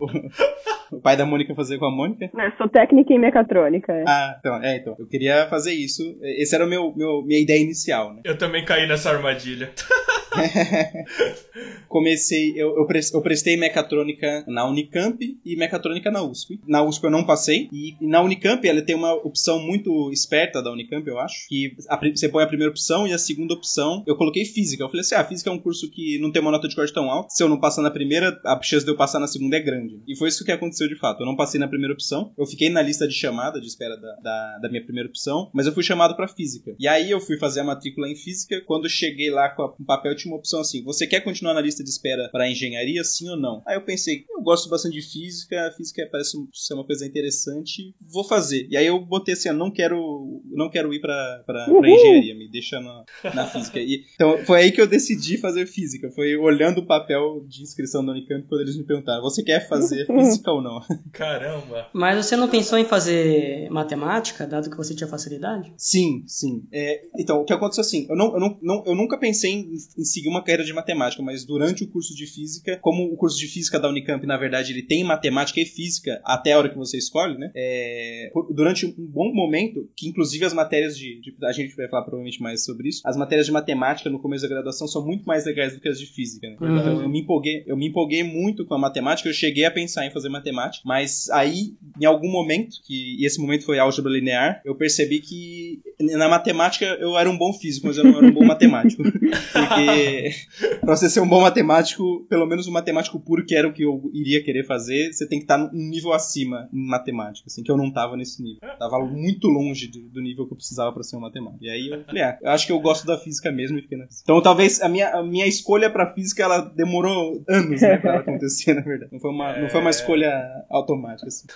[0.97, 2.31] o, pai da Mônica fazia com a Mônica.
[2.33, 3.93] Eu sou técnica em mecatrônica.
[3.93, 4.05] É.
[4.07, 4.97] Ah, então, é, então.
[4.99, 6.03] Eu queria fazer isso.
[6.23, 8.23] Esse era o meu, meu minha ideia inicial, né?
[8.25, 9.73] Eu também caí nessa armadilha.
[11.89, 16.61] Comecei, eu, eu, eu, prestei mecatrônica na Unicamp e mecatrônica na USP.
[16.67, 20.73] Na USP eu não passei, e na Unicamp ela tem uma opção muito esperta da
[20.73, 24.17] Unicamp, eu acho, que a, você põe a primeira opção e a segunda opção eu
[24.17, 24.83] coloquei física.
[24.83, 26.93] Eu falei assim: ah, física é um curso que não tem uma nota de corte
[26.93, 27.31] tão alta.
[27.31, 30.01] Se eu não passar na primeira, a chance de eu passar na segunda é grande.
[30.07, 31.21] E foi isso que aconteceu de fato.
[31.21, 34.17] Eu não passei na primeira opção, eu fiquei na lista de chamada, de espera da,
[34.17, 36.75] da, da minha primeira opção, mas eu fui chamado para física.
[36.79, 38.61] E aí eu fui fazer a matrícula em física.
[38.67, 41.83] Quando cheguei lá com o papel, tinha uma opção assim: você quer continuar na lista
[41.83, 43.63] de espera para engenharia, sim ou não?
[43.67, 48.25] Aí eu pensei: eu gosto bastante de física, física parece ser uma coisa interessante, vou
[48.25, 48.67] fazer.
[48.71, 52.81] E aí eu botei assim: eu não quero, não quero ir para engenharia, me deixa
[52.81, 53.79] na, na física.
[53.79, 56.11] E, então foi aí que eu decidi fazer física.
[56.11, 60.07] Foi olhando o papel de inscrição da Unicamp quando eles me perguntaram: você quer fazer
[60.07, 60.81] física ou não?
[61.13, 61.89] Caramba!
[61.93, 65.73] Mas você não pensou em fazer matemática, dado que você tinha facilidade?
[65.77, 66.67] Sim, sim.
[66.73, 69.75] É, então, o que aconteceu assim, eu, não, eu, não, não, eu nunca pensei em,
[69.99, 73.39] em seguir uma carreira de matemática, mas durante o curso de física, como o curso
[73.39, 76.77] de física da Unicamp, na verdade, ele tem matemática e física até a hora que
[76.77, 77.51] você escolhe, né?
[77.55, 82.03] É, durante um bom momento, que inclusive as matérias de, de, A gente vai falar
[82.03, 83.03] provavelmente mais sobre isso.
[83.05, 85.99] As matérias de matemática no começo da graduação são muito mais legais do que as
[85.99, 86.57] de física, né?
[86.61, 86.79] Uhum.
[86.79, 90.07] Então eu me empolguei, eu me empolguei muito com a matemática, eu cheguei a pensar
[90.07, 94.63] em fazer matemática, mas aí, em algum momento, que, e esse momento foi álgebra linear,
[94.65, 98.33] eu percebi que na matemática eu era um bom físico, mas eu não era um
[98.33, 99.03] bom matemático.
[99.53, 100.06] Porque
[100.81, 103.83] pra você ser um bom matemático, pelo menos um matemático puro, que era o que
[103.83, 107.71] eu iria querer fazer, você tem que estar um nível acima em matemática, assim, que
[107.71, 108.61] eu não tava nesse nível.
[108.79, 111.65] tava muito longe do, do nível que eu precisava para ser um matemático.
[111.65, 113.99] E aí eu falei, ah, eu acho que eu gosto da física mesmo e fiquei
[113.99, 114.21] nessa.
[114.23, 118.75] Então talvez a minha, a minha escolha pra física, ela demorou anos, né, pra acontecer,
[118.75, 119.13] na verdade.
[119.13, 119.91] Não foi uma, não foi uma é.
[119.91, 121.47] escolha automática, assim.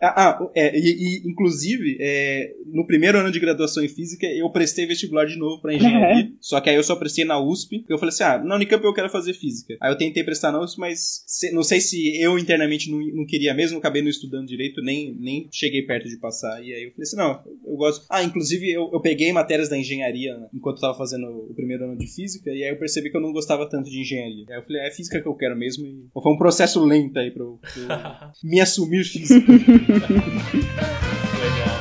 [0.00, 4.50] Ah, ah é, e, e inclusive, é, no primeiro ano de graduação em física, eu
[4.50, 6.36] prestei vestibular de novo pra engenharia, uhum.
[6.40, 8.94] só que aí eu só prestei na USP, eu falei assim, ah, na Unicamp eu
[8.94, 9.76] quero fazer física.
[9.80, 13.26] Aí eu tentei prestar na USP, mas se, não sei se eu internamente não, não
[13.26, 16.62] queria mesmo, acabei não estudando direito, nem, nem cheguei perto de passar.
[16.62, 18.06] E aí eu falei assim, não, eu gosto.
[18.10, 21.96] Ah, inclusive eu, eu peguei matérias da engenharia enquanto eu tava fazendo o primeiro ano
[21.96, 24.44] de física, e aí eu percebi que eu não gostava tanto de engenharia.
[24.50, 27.30] Aí eu falei, é física que eu quero mesmo, e foi um processo lento aí
[27.30, 29.52] pra eu, pra eu me assumir física.
[29.88, 31.76] Legal.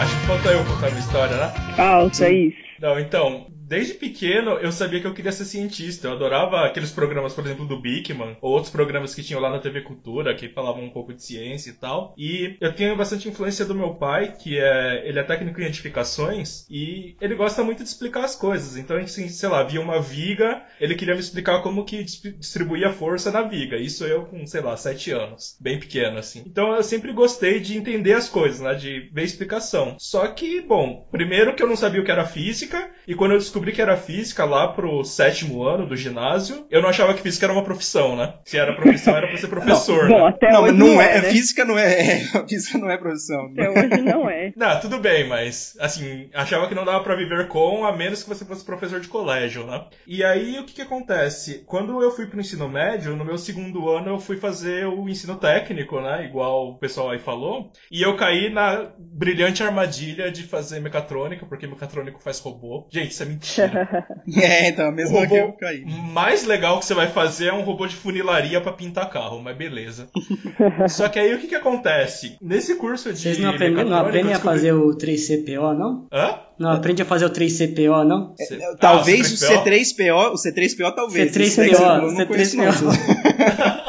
[0.00, 1.52] Acho que falta eu contar minha história, né?
[1.76, 2.56] Falta isso.
[2.80, 6.08] Não, então, desde pequeno eu sabia que eu queria ser cientista.
[6.08, 9.58] Eu adorava aqueles programas, por exemplo, do Bigman, ou outros programas que tinham lá na
[9.58, 12.14] TV Cultura, que falavam um pouco de ciência e tal.
[12.16, 16.66] E eu tenho bastante influência do meu pai, que é ele é técnico em edificações,
[16.70, 18.76] e ele gosta muito de explicar as coisas.
[18.76, 23.30] Então, assim, sei lá, via uma viga, ele queria me explicar como que distribuía força
[23.30, 23.76] na viga.
[23.76, 25.56] Isso eu com, sei lá, sete anos.
[25.60, 26.42] Bem pequeno, assim.
[26.46, 28.74] Então eu sempre gostei de entender as coisas, né?
[28.74, 29.96] De ver explicação.
[29.98, 33.38] Só que, bom, primeiro que eu não sabia o que era física, e quando eu
[33.38, 37.22] descobri descobri que era física lá pro sétimo ano do ginásio, eu não achava que
[37.22, 38.34] física era uma profissão, né?
[38.44, 40.08] Se era profissão, era pra ser professor.
[40.08, 40.28] Não, né?
[40.28, 41.30] até não, hoje não, não é, é né?
[41.30, 42.20] Física não é.
[42.48, 43.48] Física não é profissão.
[43.52, 43.64] Né?
[43.64, 44.52] Até hoje não é.
[44.58, 48.28] Não, tudo bem, mas assim, achava que não dava para viver com, a menos que
[48.28, 49.84] você fosse professor de colégio, né?
[50.06, 51.62] E aí o que que acontece?
[51.66, 55.36] Quando eu fui pro ensino médio, no meu segundo ano eu fui fazer o ensino
[55.36, 56.24] técnico, né?
[56.24, 57.70] Igual o pessoal aí falou.
[57.90, 62.86] E eu caí na brilhante armadilha de fazer mecatrônica, porque mecatrônico faz robô.
[62.90, 63.47] Gente, isso é mentira.
[64.36, 65.84] é, então, mesmo que eu caí.
[65.84, 69.56] mais legal que você vai fazer é um robô de funilaria para pintar carro, mas
[69.56, 70.08] beleza.
[70.88, 72.36] Só que aí o que que acontece?
[72.40, 76.06] Nesse curso de Vocês não aprendem, não aprendem a fazer o 3CPO, não?
[76.12, 76.47] Hã?
[76.58, 78.34] Não aprende a fazer o 3CPO, não?
[78.38, 81.32] É, é, talvez ah, o C3PO, o C3PO talvez.
[81.32, 83.88] C3PO, C3PO.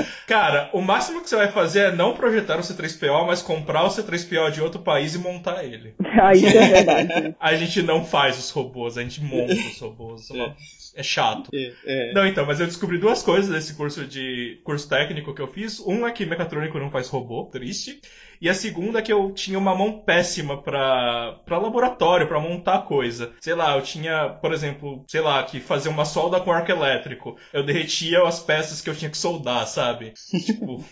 [0.30, 3.88] Cara, o máximo que você vai fazer é não projetar o C3PO, mas comprar o
[3.88, 5.94] C3PO de outro país e montar ele.
[6.22, 7.34] Ah, isso é verdade.
[7.40, 10.30] a gente não faz os robôs, a gente monta os robôs.
[10.32, 10.52] É,
[10.96, 11.48] é chato.
[11.52, 12.12] É, é.
[12.12, 15.80] Não, então, mas eu descobri duas coisas desse curso de curso técnico que eu fiz.
[15.80, 18.00] Um é que mecatrônico não faz robô, triste.
[18.40, 22.82] E a segunda é que eu tinha uma mão péssima para para laboratório, para montar
[22.82, 23.32] coisa.
[23.38, 27.36] Sei lá, eu tinha, por exemplo, sei lá, que fazer uma solda com arco elétrico.
[27.52, 30.14] Eu derretia as peças que eu tinha que soldar, sabe?
[30.46, 30.82] tipo,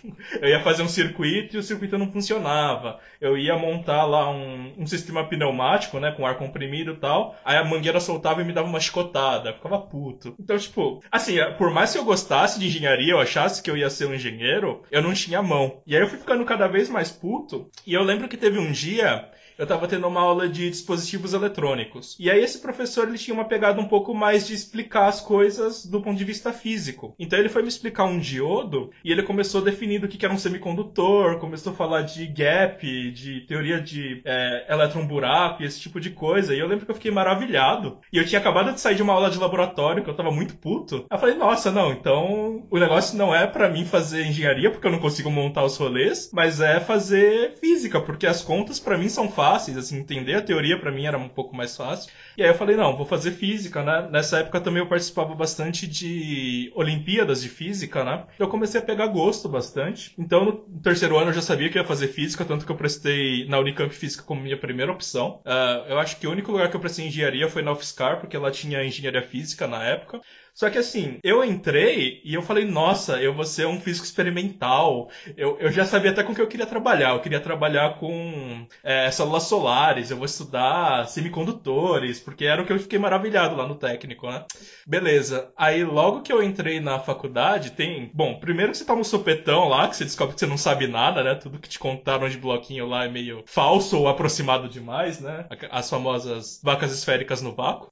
[0.42, 2.98] eu ia fazer um circuito e o circuito não funcionava.
[3.18, 7.34] Eu ia montar lá um, um sistema pneumático, né, com ar comprimido e tal.
[7.44, 9.50] Aí a mangueira soltava e me dava uma chicotada.
[9.50, 10.34] Eu ficava puto.
[10.38, 13.88] Então, tipo, assim, por mais que eu gostasse de engenharia, eu achasse que eu ia
[13.88, 15.80] ser um engenheiro, eu não tinha mão.
[15.86, 17.37] E aí eu fui ficando cada vez mais puto
[17.86, 22.16] e eu lembro que teve um dia eu estava tendo uma aula de dispositivos eletrônicos.
[22.18, 25.84] E aí esse professor ele tinha uma pegada um pouco mais de explicar as coisas
[25.84, 27.12] do ponto de vista físico.
[27.18, 30.38] Então ele foi me explicar um diodo e ele começou definindo o que era um
[30.38, 36.10] semicondutor, começou a falar de gap, de teoria de é, elétron-buraco e esse tipo de
[36.10, 36.54] coisa.
[36.54, 37.98] E eu lembro que eu fiquei maravilhado.
[38.12, 40.56] E eu tinha acabado de sair de uma aula de laboratório, que eu tava muito
[40.56, 41.04] puto.
[41.10, 44.92] Eu falei, nossa, não, então o negócio não é para mim fazer engenharia, porque eu
[44.92, 49.28] não consigo montar os rolês, mas é fazer física, porque as contas para mim são
[49.28, 52.12] fáceis fáceis, assim, entender a teoria para mim era um pouco mais fácil.
[52.36, 54.08] E aí eu falei, não, vou fazer física, né?
[54.10, 58.24] Nessa época também eu participava bastante de Olimpíadas de Física, né?
[58.38, 60.12] Eu comecei a pegar gosto bastante.
[60.18, 63.46] Então no terceiro ano eu já sabia que ia fazer Física, tanto que eu prestei
[63.48, 65.40] na Unicamp Física como minha primeira opção.
[65.46, 68.36] Uh, eu acho que o único lugar que eu prestei engenharia foi na UFSCar, porque
[68.36, 70.20] ela tinha engenharia física na época.
[70.58, 75.08] Só que assim, eu entrei e eu falei, nossa, eu vou ser um físico experimental.
[75.36, 77.10] Eu, eu já sabia até com o que eu queria trabalhar.
[77.10, 82.72] Eu queria trabalhar com é, células solares, eu vou estudar semicondutores, porque era o que
[82.72, 84.44] eu fiquei maravilhado lá no técnico, né?
[84.84, 85.52] Beleza.
[85.56, 88.10] Aí logo que eu entrei na faculdade, tem.
[88.12, 90.88] Bom, primeiro que você toma um sopetão lá, que você descobre que você não sabe
[90.88, 91.36] nada, né?
[91.36, 95.46] Tudo que te contaram de bloquinho lá é meio falso ou aproximado demais, né?
[95.70, 97.88] As famosas vacas esféricas no vácuo.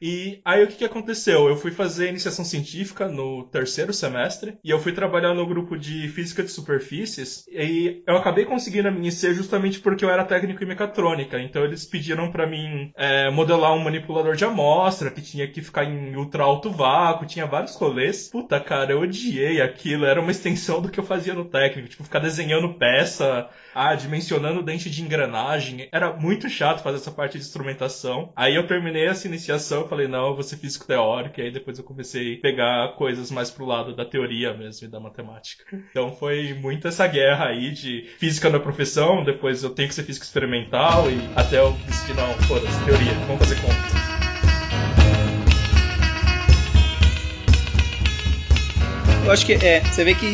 [0.00, 1.48] E aí o que, que aconteceu?
[1.48, 6.08] Eu fui fazer iniciação científica no terceiro semestre e eu fui trabalhar no grupo de
[6.08, 10.62] física de superfícies e eu acabei conseguindo a minha IC justamente porque eu era técnico
[10.62, 11.38] em mecatrônica.
[11.40, 15.84] Então eles pediram para mim é, modelar um manipulador de amostra que tinha que ficar
[15.84, 18.28] em ultra alto vácuo, tinha vários rolês.
[18.30, 20.04] Puta, cara, eu odiei aquilo.
[20.04, 24.62] Era uma extensão do que eu fazia no técnico, tipo ficar desenhando peça, ah, dimensionando
[24.62, 25.88] dente de engrenagem.
[25.92, 28.32] Era muito chato fazer essa parte de instrumentação.
[28.36, 31.78] Aí eu terminei essa iniciação falei, não, eu vou ser físico teórico, e aí depois
[31.78, 35.64] eu comecei a pegar coisas mais pro lado da teoria mesmo e da matemática.
[35.90, 40.04] Então foi muito essa guerra aí de física na profissão, depois eu tenho que ser
[40.04, 44.07] físico experimental, e até eu decidi, não, foda-se, teoria, vamos fazer conta.
[49.28, 49.80] Eu acho que é.
[49.80, 50.26] Você vê que,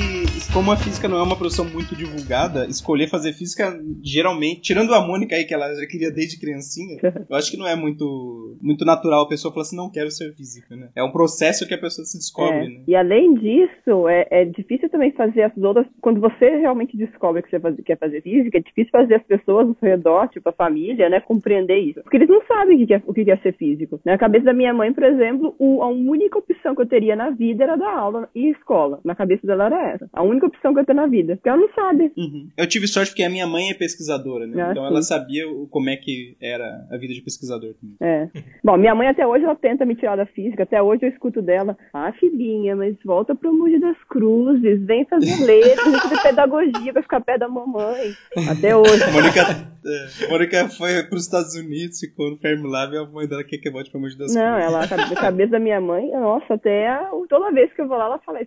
[0.52, 5.04] como a física não é uma profissão muito divulgada, escolher fazer física, geralmente, tirando a
[5.04, 8.84] Mônica aí, que ela já queria desde criancinha, eu acho que não é muito, muito
[8.84, 10.90] natural a pessoa falar assim, não quero ser física, né?
[10.94, 12.68] É um processo que a pessoa se descobre, é.
[12.68, 12.84] né?
[12.86, 15.86] E além disso, é, é difícil também fazer as outras.
[16.00, 19.66] Quando você realmente descobre que você faz, quer fazer física, é difícil fazer as pessoas
[19.66, 22.00] ao seu redor, tipo a família, né, compreender isso.
[22.04, 24.00] Porque eles não sabem o que é, o que é ser físico.
[24.04, 27.30] Na cabeça da minha mãe, por exemplo, o, a única opção que eu teria na
[27.30, 29.00] vida era dar aula e escola escola.
[29.04, 30.08] Na cabeça dela era essa.
[30.12, 31.36] A única opção que eu tenho na vida.
[31.36, 32.12] Porque ela não sabe.
[32.16, 32.48] Uhum.
[32.56, 34.62] Eu tive sorte porque a minha mãe é pesquisadora, né?
[34.62, 34.90] Ah, então sim.
[34.90, 37.96] ela sabia como é que era a vida de pesquisador também.
[38.00, 38.28] É.
[38.62, 40.62] Bom, minha mãe até hoje ela tenta me tirar da física.
[40.62, 41.76] Até hoje eu escuto dela.
[41.92, 44.84] Ah, filhinha, mas volta pro Mogi das Cruzes.
[44.84, 48.12] Vem fazer letras, vem fazer pedagogia pra ficar perto da mamãe.
[48.50, 49.02] Até hoje.
[49.02, 53.28] A Mônica, é, a Mônica foi pros Estados Unidos, ficou no Fermilab e a mãe
[53.28, 54.36] dela quer que volte pro Mogi das Cruzes.
[54.36, 56.88] Não, ela, a cabeça da minha mãe, nossa, até
[57.28, 58.40] toda vez que eu vou lá, ela fala,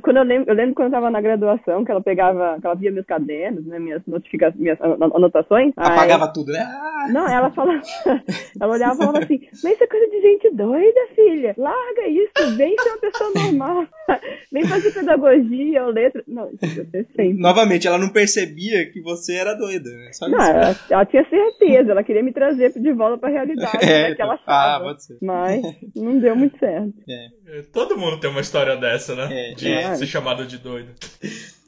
[0.00, 2.74] quando eu lembro, eu lembro quando eu tava na graduação, que ela pegava, que ela
[2.74, 5.72] via meus cadernos, né, minhas notificações, minhas anotações.
[5.76, 6.66] Apagava aí, tudo, né?
[7.12, 7.82] Não, ela falava,
[8.58, 11.54] ela olhava e falava assim, mas isso é coisa de gente doida, filha.
[11.58, 13.86] Larga isso, vem ser uma pessoa normal.
[14.50, 16.22] vem fazer pedagogia ou letra.
[16.26, 17.34] Não, isso eu sempre.
[17.34, 20.12] Novamente, ela não percebia que você era doida, né?
[20.12, 24.10] Só não, ela, ela, tinha certeza, ela queria me trazer de volta pra realidade, é,
[24.10, 24.76] né, que ela achava.
[24.76, 25.18] Ah, pode ser.
[25.20, 25.62] Mas
[25.94, 26.94] não deu muito certo.
[27.08, 27.43] É.
[27.72, 29.50] Todo mundo tem uma história dessa, né?
[29.50, 29.54] É.
[29.54, 29.94] De é.
[29.94, 30.90] ser chamado de doido.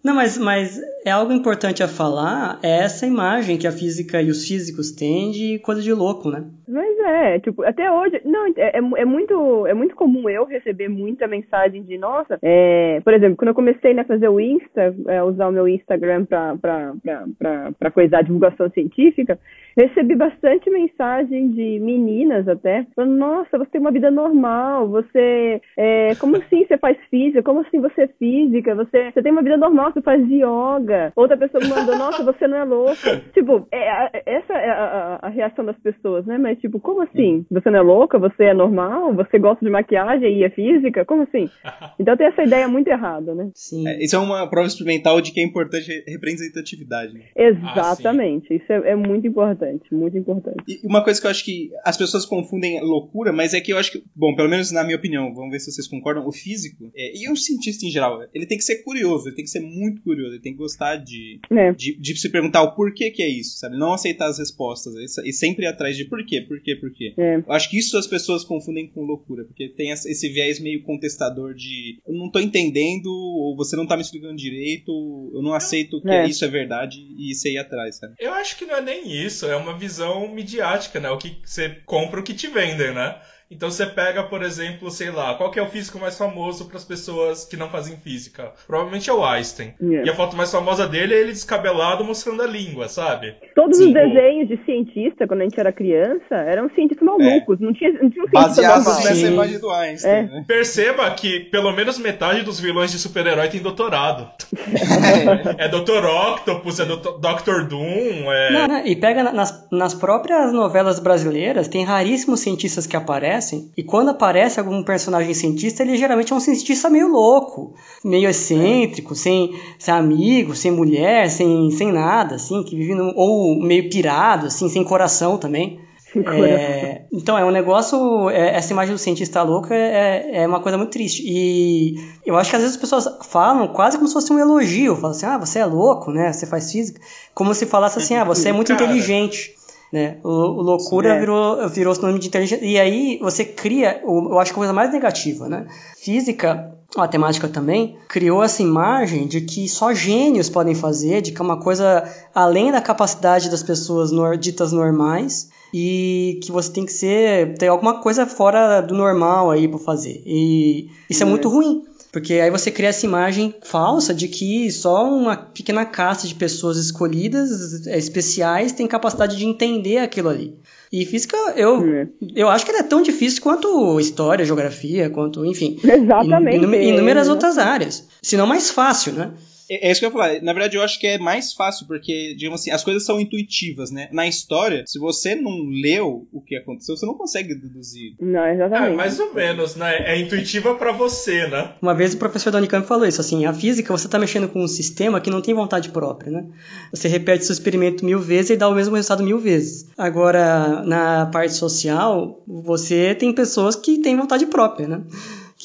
[0.06, 4.30] Não, mas, mas é algo importante a falar, é essa imagem que a física e
[4.30, 6.44] os físicos têm de coisa de louco, né?
[6.68, 10.88] Mas é, tipo, até hoje, não, é, é, é muito, é muito comum eu receber
[10.88, 14.94] muita mensagem de, nossa, é, por exemplo, quando eu comecei né, a fazer o Insta,
[15.08, 19.36] é, usar o meu Instagram pra, pra, pra, pra, pra coisar divulgação científica,
[19.76, 26.14] recebi bastante mensagem de meninas até, falando, nossa, você tem uma vida normal, você, é,
[26.14, 29.56] como assim você faz física, como assim você é física, você, você tem uma vida
[29.56, 31.12] normal, você faz yoga.
[31.16, 33.22] Outra pessoa me mandou, nossa, você não é louca.
[33.32, 36.38] Tipo, é, essa é a, a, a, reação das pessoas, né?
[36.38, 37.44] Mas, tipo, como assim?
[37.50, 38.18] Você não é louca?
[38.18, 39.14] Você é normal?
[39.14, 41.04] Você gosta de maquiagem e é física?
[41.04, 41.48] Como assim?
[41.98, 43.50] Então tem essa ideia muito errada, né?
[43.54, 43.86] Sim.
[43.88, 47.14] É, isso é uma prova experimental de que é importante representatividade.
[47.14, 47.24] Né?
[47.34, 48.52] Exatamente.
[48.52, 50.62] Ah, isso é, é, muito importante, muito importante.
[50.68, 53.78] E uma coisa que eu acho que as pessoas confundem loucura, mas é que eu
[53.78, 56.90] acho que, bom, pelo menos na minha opinião, vamos ver se vocês concordam, o físico,
[56.94, 59.60] é, e o cientista em geral, ele tem que ser curioso, ele tem que ser
[59.60, 61.72] muito muito curioso, ele tem que gostar de, é.
[61.72, 63.76] de, de, se perguntar o porquê que é isso, sabe?
[63.76, 67.14] Não aceitar as respostas e sempre ir atrás de por quê, por quê, por quê.
[67.18, 67.36] É.
[67.36, 71.54] Eu acho que isso as pessoas confundem com loucura, porque tem esse viés meio contestador
[71.54, 74.90] de eu não tô entendendo, ou você não tá me explicando direito,
[75.34, 76.26] eu não aceito que é.
[76.26, 78.14] isso é verdade e você ir atrás, sabe?
[78.18, 81.10] Eu acho que não é nem isso, é uma visão midiática, né?
[81.10, 83.16] O que você compra o que te vendem, né?
[83.48, 86.76] Então você pega, por exemplo, sei lá, qual que é o físico mais famoso para
[86.76, 88.52] as pessoas que não fazem física?
[88.66, 89.72] Provavelmente é o Einstein.
[89.80, 90.06] Yeah.
[90.06, 93.36] E a foto mais famosa dele é ele descabelado mostrando a língua, sabe?
[93.54, 93.88] Todos Sim.
[93.88, 97.60] os desenhos de cientista, quando a gente era criança, eram cientistas malucos.
[97.60, 97.64] É.
[97.64, 100.12] Não tinha, não tinha um Baseados nessa imagem do Einstein.
[100.12, 100.22] É.
[100.24, 100.44] Né?
[100.46, 104.28] Perceba que pelo menos metade dos vilões de super-herói tem doutorado.
[105.56, 106.04] é Dr.
[106.04, 107.68] Octopus, é Dr.
[107.68, 108.32] Doom.
[108.32, 108.52] É...
[108.52, 113.35] Não, não, e pega nas, nas próprias novelas brasileiras, tem raríssimos cientistas que aparecem
[113.76, 119.12] E quando aparece algum personagem cientista, ele geralmente é um cientista meio louco, meio excêntrico,
[119.12, 119.16] é.
[119.16, 124.46] sem, sem amigo, sem mulher, sem, sem nada, assim, que vive no, ou meio pirado,
[124.46, 125.80] assim, sem coração também.
[126.24, 128.30] É, então, é um negócio.
[128.30, 131.22] É, essa imagem do cientista louco é, é uma coisa muito triste.
[131.26, 134.94] E eu acho que às vezes as pessoas falam quase como se fosse um elogio.
[134.96, 136.32] Falam assim, ah, você é louco, né?
[136.32, 137.00] Você faz física.
[137.34, 138.84] Como se falasse assim, ah, você é muito Cara.
[138.84, 139.54] inteligente.
[139.92, 140.18] Né?
[140.24, 141.20] O, o loucura é.
[141.20, 142.64] virou, virou sinônimo de inteligência.
[142.64, 145.66] E aí você cria, eu acho que a coisa mais negativa, né?
[145.96, 151.44] Física, matemática também, criou essa imagem de que só gênios podem fazer, de que é
[151.44, 156.92] uma coisa além da capacidade das pessoas no, ditas normais e que você tem que
[156.92, 160.22] ser ter alguma coisa fora do normal aí para fazer.
[160.24, 161.84] E isso é, é muito ruim.
[162.16, 166.78] Porque aí você cria essa imagem falsa de que só uma pequena casta de pessoas
[166.78, 170.58] escolhidas, é, especiais, tem capacidade de entender aquilo ali.
[170.90, 172.08] E física, eu, é.
[172.34, 175.78] eu acho que ela é tão difícil quanto história, geografia, quanto, enfim.
[175.84, 176.56] Exatamente.
[176.88, 178.08] inúmeras outras áreas.
[178.22, 179.32] Se não mais fácil, né?
[179.68, 180.42] É, é isso que eu ia falar.
[180.42, 183.90] Na verdade, eu acho que é mais fácil, porque, digamos assim, as coisas são intuitivas,
[183.90, 184.08] né?
[184.12, 188.14] Na história, se você não leu o que aconteceu, você não consegue deduzir.
[188.20, 188.92] Não, exatamente.
[188.92, 189.96] É, mais ou menos, né?
[190.06, 191.74] É intuitiva para você, né?
[191.80, 194.62] Uma vez o professor da Unicamp falou isso, assim, a física, você tá mexendo com
[194.62, 196.46] um sistema que não tem vontade própria, né?
[196.92, 199.86] Você repete seu experimento mil vezes e dá o mesmo resultado mil vezes.
[199.96, 205.02] Agora, na parte social, você tem pessoas que têm vontade própria, né?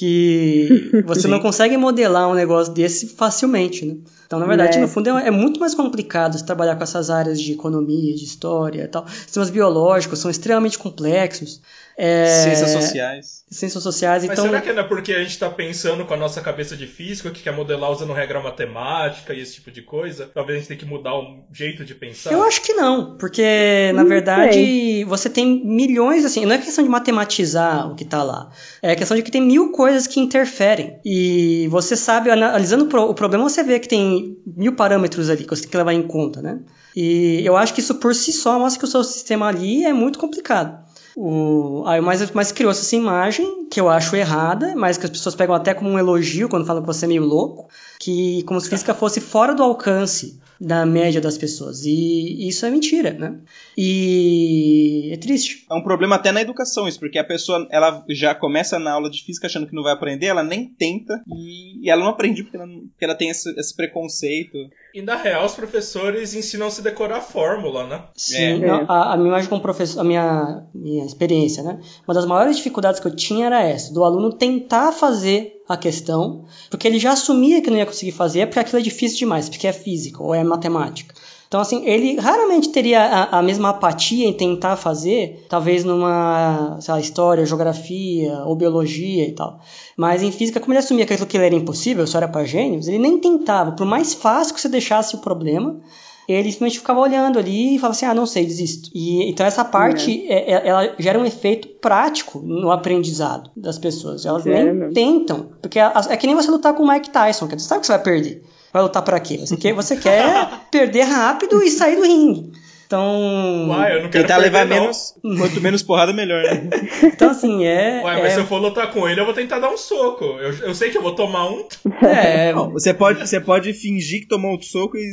[0.01, 3.97] Que você não consegue modelar um negócio desse facilmente, né?
[4.25, 4.81] Então, na verdade, é.
[4.81, 8.85] no fundo, é, é, muito mais complicado trabalhar com essas áreas de economia, de história
[8.85, 9.07] e tal.
[9.07, 11.61] Sistemas biológicos são extremamente complexos.
[12.03, 12.25] É...
[12.25, 13.43] Ciências sociais.
[13.51, 14.45] Ciências sociais, Mas então...
[14.45, 17.29] será que não é porque a gente está pensando com a nossa cabeça de físico,
[17.29, 20.27] que quer modelar usando regra matemática e esse tipo de coisa?
[20.33, 22.31] Talvez a gente tenha que mudar o jeito de pensar?
[22.31, 26.89] Eu acho que não, porque, na verdade, você tem milhões, assim, não é questão de
[26.89, 28.49] matematizar o que está lá,
[28.81, 30.99] é questão de que tem mil coisas que interferem.
[31.05, 35.61] E você sabe, analisando o problema, você vê que tem mil parâmetros ali que você
[35.61, 36.61] tem que levar em conta, né?
[36.95, 39.93] E eu acho que isso por si só mostra que o seu sistema ali é
[39.93, 40.89] muito complicado.
[41.15, 45.35] O, aí mais, mais criou essa imagem, que eu acho errada, mas que as pessoas
[45.35, 47.67] pegam até como um elogio quando falam que você é meio louco,
[48.01, 51.85] que como se física fosse fora do alcance da média das pessoas.
[51.85, 53.39] E isso é mentira, né?
[53.77, 55.65] E é triste.
[55.69, 59.09] É um problema até na educação isso, porque a pessoa ela já começa na aula
[59.09, 62.57] de física achando que não vai aprender, ela nem tenta e, ela não aprende porque
[62.57, 64.57] ela, porque ela tem esse, esse, preconceito.
[64.93, 68.03] E na real os professores ensinam a se decorar a fórmula, né?
[68.15, 68.69] Sim, é.
[68.87, 71.79] a, a, minha imagem como professor, a minha, minha experiência, né?
[72.07, 76.45] Uma das maiores dificuldades que eu tinha era essa, do aluno tentar fazer a questão,
[76.69, 79.67] porque ele já assumia que não ia conseguir fazer, porque aquilo é difícil demais, porque
[79.67, 81.13] é física ou é matemática.
[81.51, 86.93] Então, assim, ele raramente teria a, a, mesma apatia em tentar fazer, talvez numa, sei
[86.93, 89.59] lá, história, geografia ou biologia e tal.
[89.97, 92.99] Mas em física, como ele assumia que aquilo era impossível, só era para gênios, ele
[92.99, 93.73] nem tentava.
[93.73, 95.81] Por mais fácil que você deixasse o problema,
[96.27, 98.89] ele simplesmente ficava olhando ali e falava assim, ah, não sei, desisto.
[98.93, 100.51] E, então essa parte, é.
[100.51, 104.25] É, ela gera um efeito prático no aprendizado das pessoas.
[104.25, 107.59] Elas nem tentam, porque é, é que nem você lutar com o Mike Tyson, que
[107.59, 108.43] você sabe que você vai perder.
[108.71, 109.37] Vai lutar para quê?
[109.37, 112.51] Você quer, você quer perder rápido e sair do ringue.
[112.91, 113.69] Então.
[113.69, 114.81] Uai, eu não quero tentar levar não.
[114.81, 115.15] menos.
[115.23, 116.69] Quanto menos porrada, melhor, né?
[117.03, 118.01] Então, assim, é.
[118.03, 118.29] Ué, mas é...
[118.31, 120.25] se eu for lutar com ele, eu vou tentar dar um soco.
[120.25, 121.65] Eu, eu sei que eu vou tomar um.
[122.03, 122.51] É.
[122.53, 125.11] Não, você, pode, você pode fingir que tomou um soco e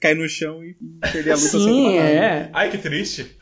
[0.00, 0.74] cair no chão e
[1.12, 2.48] perder a luta Sim, é.
[2.52, 3.36] Ai, que triste.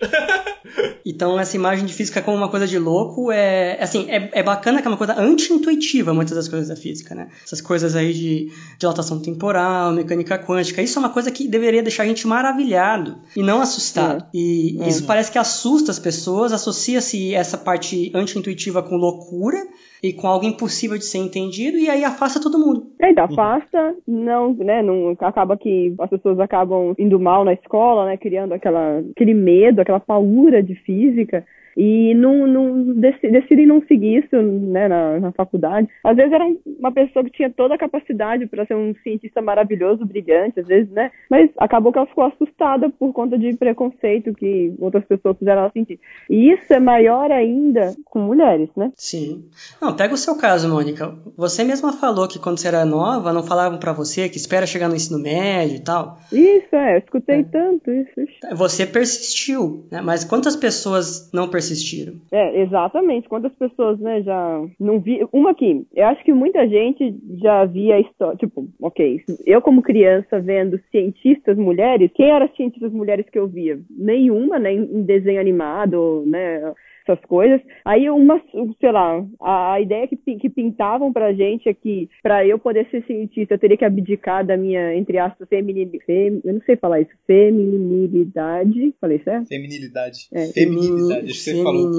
[1.05, 4.81] Então, essa imagem de física como uma coisa de louco é, assim, é, é bacana
[4.81, 7.29] que é uma coisa anti-intuitiva, muitas das coisas da física, né?
[7.45, 12.05] Essas coisas aí de dilatação temporal, mecânica quântica, isso é uma coisa que deveria deixar
[12.05, 14.25] a gente maravilhado e não assustado.
[14.25, 14.29] É.
[14.33, 14.89] E uhum.
[14.89, 19.67] isso parece que assusta as pessoas, associa-se essa parte anti-intuitiva com loucura
[20.03, 22.87] e com algo impossível de ser entendido e aí afasta todo mundo.
[23.01, 28.07] É, então afasta, não, né, não acaba que as pessoas acabam indo mal na escola,
[28.07, 31.45] né, criando aquela aquele medo, aquela paura de física
[31.77, 35.89] e não, não decidem não seguir isso né, na, na, faculdade.
[36.05, 40.05] Às vezes era uma pessoa que tinha toda a capacidade para ser um cientista maravilhoso,
[40.05, 41.11] brilhante, às vezes, né?
[41.31, 45.71] Mas acabou que ela ficou assustada por conta de preconceito que outras pessoas fizeram ela
[45.71, 45.99] sentir.
[46.29, 48.93] E isso é maior ainda com mulheres, né?
[48.97, 49.45] Sim.
[49.81, 51.15] Não, pega o seu caso, Mônica.
[51.37, 54.89] Você mesma falou que quando você era nova, não falavam para você que espera chegar
[54.89, 56.19] no ensino médio e tal.
[56.33, 57.45] Isso, é, eu escutei é.
[57.45, 58.13] tanto isso.
[58.55, 60.01] Você persistiu, né?
[60.01, 61.62] Mas quantas pessoas não persistiram?
[61.69, 62.15] Persistiram.
[62.31, 63.29] É, exatamente.
[63.29, 65.27] Quantas pessoas, né, já não vi.
[65.33, 68.37] Uma aqui, eu acho que muita gente já via a história.
[68.37, 73.47] Tipo, ok, eu como criança vendo cientistas mulheres, quem eram as cientistas mulheres que eu
[73.47, 73.79] via?
[73.91, 76.73] Nenhuma, né, em desenho animado, né?
[77.07, 77.61] Essas coisas.
[77.85, 78.41] Aí uma,
[78.81, 82.87] sei lá, a, a ideia que, que pintavam pra gente é que pra eu poder
[82.91, 86.77] ser cientista eu teria que abdicar da minha, entre aspas, feminilidade, fem, eu não sei
[86.77, 89.49] falar isso, feminilidade, falei certo?
[89.49, 90.29] Feminilidade.
[90.33, 91.91] É, feminilidade, acho que você falou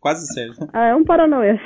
[0.00, 0.68] quase certo.
[0.72, 1.60] Ah, é um paranoia.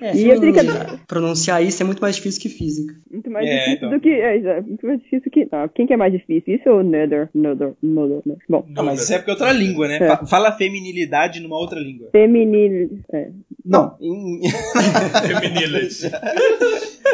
[0.00, 1.06] É, e eu teria que...
[1.06, 2.94] Pronunciar isso é muito mais difícil que física.
[3.10, 3.90] Muito mais é, difícil então.
[3.90, 6.54] do que, é, muito mais difícil que, ah, quem que é mais difícil?
[6.54, 7.28] Isso ou nether?
[7.34, 8.44] Nether, nether, nether.
[8.48, 8.64] Bom.
[8.68, 9.98] Não, mas isso é porque é outra língua, né?
[10.00, 10.26] É.
[10.26, 12.03] Fala feminilidade numa outra língua.
[12.12, 13.00] Feminil...
[13.12, 13.30] É.
[13.64, 13.96] Não.
[14.00, 14.40] Em...
[15.26, 16.10] Feminilidade.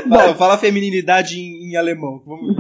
[0.06, 2.22] Não, fala feminilidade em, em alemão.
[2.24, 2.56] Vamos...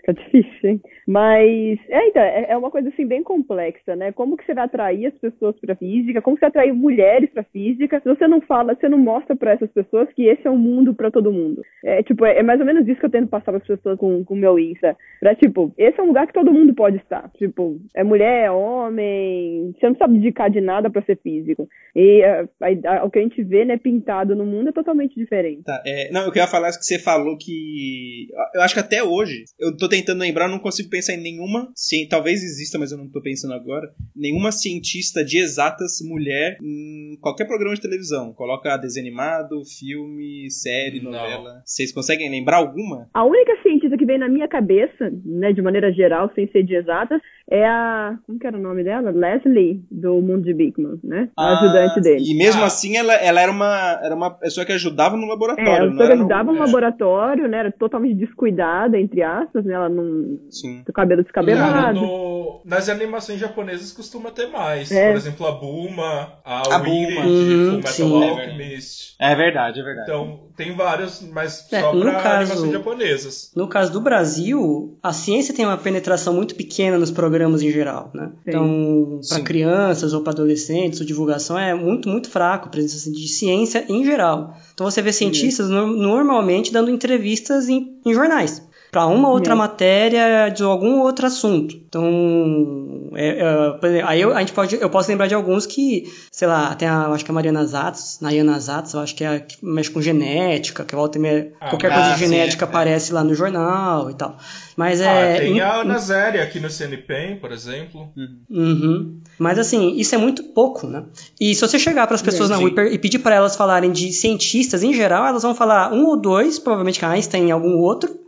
[0.00, 0.80] Fica difícil, hein?
[1.12, 4.12] Mas, é, então, é, é uma coisa assim bem complexa, né?
[4.12, 6.22] Como que você vai atrair as pessoas para física?
[6.22, 8.00] Como você atrair mulheres para física?
[8.00, 10.94] Se você não fala, você não mostra para essas pessoas que esse é um mundo
[10.94, 11.60] para todo mundo.
[11.84, 13.98] É tipo, é, é, mais ou menos isso que eu tento passar para as pessoas
[13.98, 14.96] com o meu Insta.
[15.20, 17.30] Pra, tipo, esse é um lugar que todo mundo pode estar.
[17.36, 21.68] Tipo, é mulher, é homem, você não sabe dedicar de nada para ser físico.
[21.94, 25.14] E a, a, a, o que a gente vê, né, pintado no mundo é totalmente
[25.14, 25.64] diferente.
[25.64, 28.28] Tá, é, não, eu queria falar que você falou que.
[28.54, 32.06] Eu acho que até hoje, eu tô tentando lembrar, não consigo pensar em nenhuma, sim,
[32.08, 37.46] talvez exista, mas eu não tô pensando agora, nenhuma cientista de exatas mulher em qualquer
[37.46, 38.32] programa de televisão.
[38.32, 41.62] Coloca desenho animado, filme, série, novela.
[41.64, 43.08] Vocês conseguem lembrar alguma?
[43.14, 46.74] A única cientista que vem na minha cabeça, né, de maneira geral, sem ser de
[46.74, 47.20] exatas,
[47.52, 48.16] é a.
[48.26, 49.10] Como que era o nome dela?
[49.10, 51.28] Leslie, do Mundo de Bigman, né?
[51.36, 52.24] A ah, ajudante dele.
[52.26, 52.66] E mesmo ah.
[52.66, 55.70] assim, ela, ela era, uma, era uma pessoa que ajudava no laboratório.
[55.70, 57.58] É, ela não ajudava no, no laboratório, né?
[57.58, 59.74] Era totalmente descuidada, entre aspas, né?
[59.74, 60.38] Ela não.
[60.48, 60.82] Sim.
[60.88, 62.00] O cabelo descabelado.
[62.00, 64.90] No, nas animações japonesas costuma ter mais.
[64.90, 65.10] É.
[65.10, 69.14] Por exemplo, a Buma, a, a Willy uhum, de Full Metal Alchemist.
[69.20, 70.10] É verdade, é verdade.
[70.10, 73.52] Então, tem vários, mas é, só pra caso, animações japonesas.
[73.54, 78.10] No caso do Brasil, a ciência tem uma penetração muito pequena nos programas em geral,
[78.14, 78.30] né?
[78.44, 78.50] Sim.
[78.50, 83.12] Então, para crianças ou para adolescentes, a divulgação é muito, muito fraco, a presença assim,
[83.12, 84.56] de ciência em geral.
[84.74, 88.62] Então você vê cientistas no, normalmente dando entrevistas em, em jornais
[88.92, 91.74] para uma outra matéria de algum outro assunto.
[91.74, 96.46] Então, é, é, aí eu, a gente pode, eu posso lembrar de alguns que, sei
[96.46, 99.56] lá, tem a, acho que a Mariana Zatz, Nayana Zatz, eu acho que é que
[99.64, 102.74] mexe com genética, que volta e ah, qualquer coisa de genética sim, é.
[102.74, 104.36] aparece lá no jornal e tal.
[104.76, 105.38] Mas ah, é.
[105.38, 108.10] Tem a Ana Zéria aqui no CNPEM, por exemplo.
[108.14, 108.40] Uhum.
[108.50, 109.20] uhum.
[109.38, 111.04] Mas assim, isso é muito pouco, né?
[111.40, 114.12] E se você chegar para as pessoas na rua e pedir para elas falarem de
[114.12, 118.21] cientistas em geral, elas vão falar um ou dois, provavelmente Einstein e algum outro,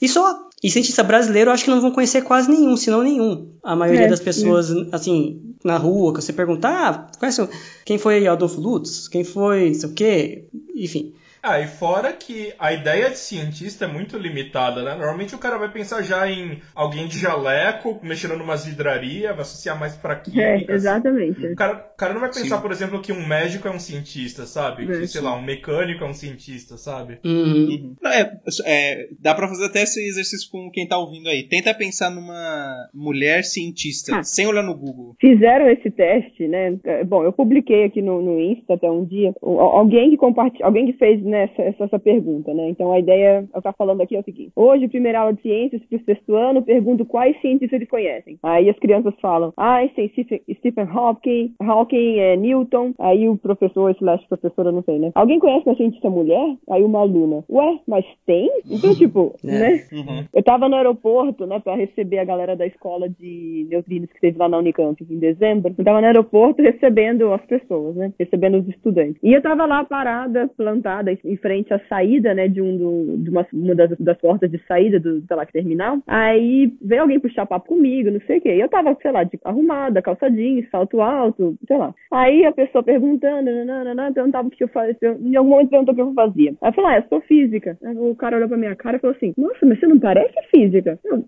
[0.00, 0.48] e só.
[0.62, 3.50] E cientista brasileiro, eu acho que não vão conhecer quase nenhum, se não nenhum.
[3.62, 4.86] A maioria é, das pessoas, é.
[4.92, 7.46] assim, na rua, que você perguntar, ah, conhece
[7.84, 9.06] quem foi Adolfo Lutz?
[9.06, 10.44] Quem foi, não sei o quê?
[10.74, 11.12] Enfim.
[11.46, 14.94] Ah, e fora que a ideia de cientista é muito limitada, né?
[14.94, 19.78] Normalmente o cara vai pensar já em alguém de jaleco, mexendo numas vidrarias, vai associar
[19.78, 20.42] mais pra química.
[20.42, 21.46] É, exatamente.
[21.46, 22.62] O cara, o cara não vai pensar, sim.
[22.62, 24.84] por exemplo, que um médico é um cientista, sabe?
[24.84, 27.18] É, que, sei lá, um mecânico é um cientista, sabe?
[27.22, 27.44] Uhum.
[27.44, 27.96] Uhum.
[28.06, 28.32] É,
[28.64, 31.42] é, dá pra fazer até esse exercício com quem tá ouvindo aí.
[31.42, 35.14] Tenta pensar numa mulher cientista, ah, sem olhar no Google.
[35.20, 36.78] Fizeram esse teste, né?
[37.06, 39.34] Bom, eu publiquei aqui no, no Insta até um dia.
[39.42, 42.68] Alguém que compartilhou, alguém que fez nessa essa, essa pergunta, né?
[42.68, 45.82] Então a ideia, eu estar falando aqui é o seguinte: hoje, primeira aula de ciências
[45.84, 48.38] para o sexto ano, pergunto quais cientistas eles conhecem.
[48.42, 50.10] Aí as crianças falam Einstein,
[50.58, 52.94] Stephen Hawking, Hawking, é, Newton.
[52.98, 55.10] Aí o professor, slash professora, não sei, né?
[55.14, 56.56] Alguém conhece uma cientista mulher?
[56.70, 58.50] Aí uma aluna, ué, mas tem?
[58.70, 59.46] Então, tipo, é.
[59.46, 59.84] né?
[59.92, 60.24] Uhum.
[60.32, 64.38] Eu tava no aeroporto, né, para receber a galera da escola de neutrinos que teve
[64.38, 65.74] lá na Unicamp em dezembro.
[65.76, 68.12] Eu tava no aeroporto recebendo as pessoas, né?
[68.18, 69.16] Recebendo os estudantes.
[69.22, 73.30] E eu tava lá parada, plantada, em frente à saída, né, de um do, de
[73.30, 75.98] uma, uma das, das, portas de saída do, lá, terminal.
[76.06, 78.54] Aí veio alguém puxar papo comigo, não sei o quê.
[78.56, 81.94] E eu tava, sei lá, de, arrumada, calça jeans, salto alto, sei lá.
[82.12, 84.96] Aí a pessoa perguntando, nananana, perguntava o que eu fazia.
[85.20, 86.54] Em algum momento perguntou o que eu fazia.
[86.60, 87.78] Aí eu falei, ah, eu sou física.
[87.82, 90.34] Aí o cara olhou pra minha cara e falou assim, nossa, mas você não parece
[90.50, 90.98] física?
[91.04, 91.24] Eu,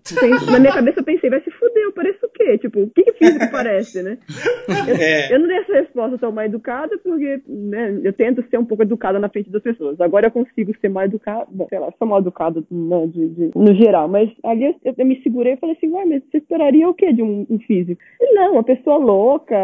[0.51, 2.57] na minha cabeça eu pensei, vai se fuder, eu pareço o quê?
[2.57, 4.17] Tipo, o que, que físico parece, né?
[4.87, 5.33] Eu, é.
[5.33, 8.83] eu não dei essa resposta tão mais educada porque, né, eu tento ser um pouco
[8.83, 9.76] educada na frente das pessoas.
[9.99, 13.51] Agora eu consigo ser mais educado, bom, sei lá, sou mal educado né, de, de,
[13.55, 16.89] no geral, mas ali eu, eu, me segurei e falei assim, ué, mas você esperaria
[16.89, 18.01] o quê de um, um físico?
[18.19, 19.55] Ele, não, uma pessoa louca,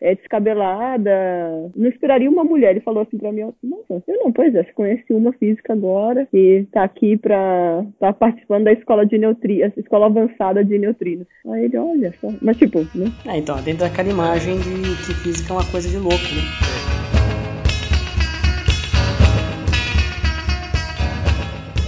[0.00, 1.10] é, descabelada,
[1.76, 2.70] não esperaria uma mulher.
[2.70, 6.28] Ele falou assim pra mim, nossa, eu não, pois é, você conhece uma física agora
[6.32, 11.26] e tá aqui pra, tá participando da escola de neutrinos, escola avançada de neutrinos.
[11.46, 13.12] Aí ele, olha só, mas tipo, né?
[13.26, 16.42] É, então, dentro daquela imagem de que física é uma coisa de louco, né?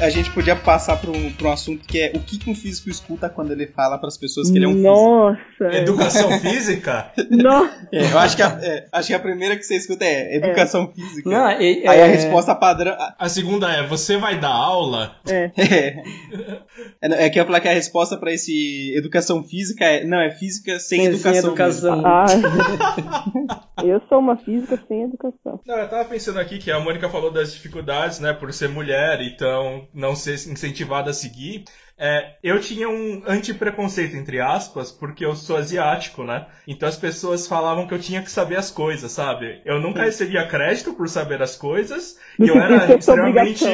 [0.01, 3.29] A gente podia passar para um, um assunto que é o que um físico escuta
[3.29, 5.65] quando ele fala para as pessoas que ele é um Nossa, físico.
[5.65, 5.77] Nossa!
[5.77, 7.13] Educação física?
[7.31, 7.89] Nossa!
[7.93, 10.93] É, eu acho que, a, é, acho que a primeira que você escuta é educação
[10.93, 10.95] é.
[10.95, 11.31] física.
[11.31, 12.97] Não, e, Aí a resposta padrão.
[13.19, 15.17] A segunda é você vai dar aula?
[15.29, 15.51] É.
[17.01, 20.05] É, é que eu ia falar que a resposta para esse educação física é.
[20.05, 21.33] Não, é física sem, sem educação.
[21.33, 22.03] Sem educação.
[22.05, 22.27] Ah,
[23.85, 25.61] eu sou uma física sem educação.
[25.67, 29.21] Não, eu tava pensando aqui que a Mônica falou das dificuldades, né, por ser mulher,
[29.23, 31.65] então não ser incentivada a seguir.
[31.99, 36.47] É, eu tinha um antipreconceito, entre aspas, porque eu sou asiático, né?
[36.69, 39.63] Então as pessoas falavam que eu tinha que saber as coisas, sabe?
[39.65, 43.65] Eu nunca recebia crédito por saber as coisas, e eu era extremamente.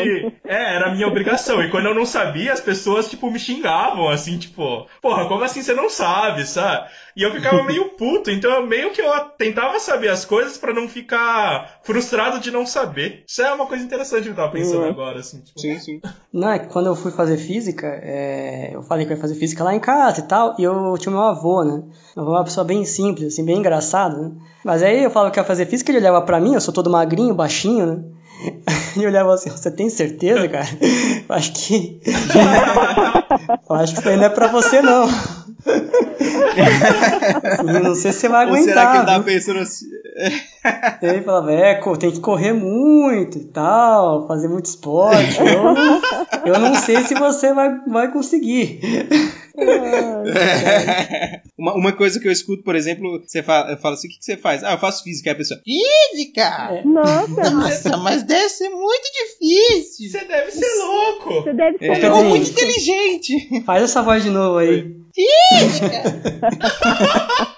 [0.45, 1.63] É, era a minha obrigação.
[1.63, 5.63] E quando eu não sabia, as pessoas, tipo, me xingavam, assim, tipo, porra, como assim
[5.63, 6.91] você não sabe, sabe?
[7.17, 10.89] E eu ficava meio puto, então meio que eu tentava saber as coisas para não
[10.89, 13.25] ficar frustrado de não saber.
[13.27, 14.91] Isso é uma coisa interessante que eu tava pensando uhum.
[14.91, 15.41] agora, assim.
[15.41, 15.61] Tipo...
[15.61, 16.01] Sim, sim.
[16.33, 19.35] Não, é que quando eu fui fazer física, é, eu falei que eu ia fazer
[19.37, 21.83] física lá em casa e tal, e eu tinha meu avô, né?
[22.15, 24.33] Meu avô é uma pessoa bem simples, assim, bem engraçada, né?
[24.63, 26.91] Mas aí eu falo que ia fazer física, ele olhava pra mim, eu sou todo
[26.91, 28.05] magrinho, baixinho, né?
[28.95, 30.67] E olhava assim, você tem certeza, cara?
[31.27, 32.03] Eu acho que.
[33.49, 35.07] eu acho que isso aí não é pra você, não.
[37.83, 38.61] não sei se você vai aguentar.
[38.61, 39.87] Ou será que ele tava pensando assim?
[41.03, 45.39] Ele falava, é, tem que correr muito e tal, fazer muito esporte.
[45.41, 48.81] Eu, eu não sei se você vai, vai conseguir.
[51.59, 54.25] uma, uma coisa que eu escuto, por exemplo, você fala, fala assim: o que, que
[54.25, 54.65] você faz?
[54.65, 55.31] Ah, eu faço física.
[55.31, 56.69] Aí a pessoa, física!
[56.73, 56.85] É.
[56.85, 60.11] Nossa, Nossa, mas deve ser muito difícil.
[60.11, 61.43] Você deve ser louco.
[61.43, 62.09] Você deve ser é.
[62.09, 62.29] louco.
[62.29, 63.63] muito inteligente.
[63.65, 64.97] Faz essa voz de novo aí.
[65.15, 66.03] Física!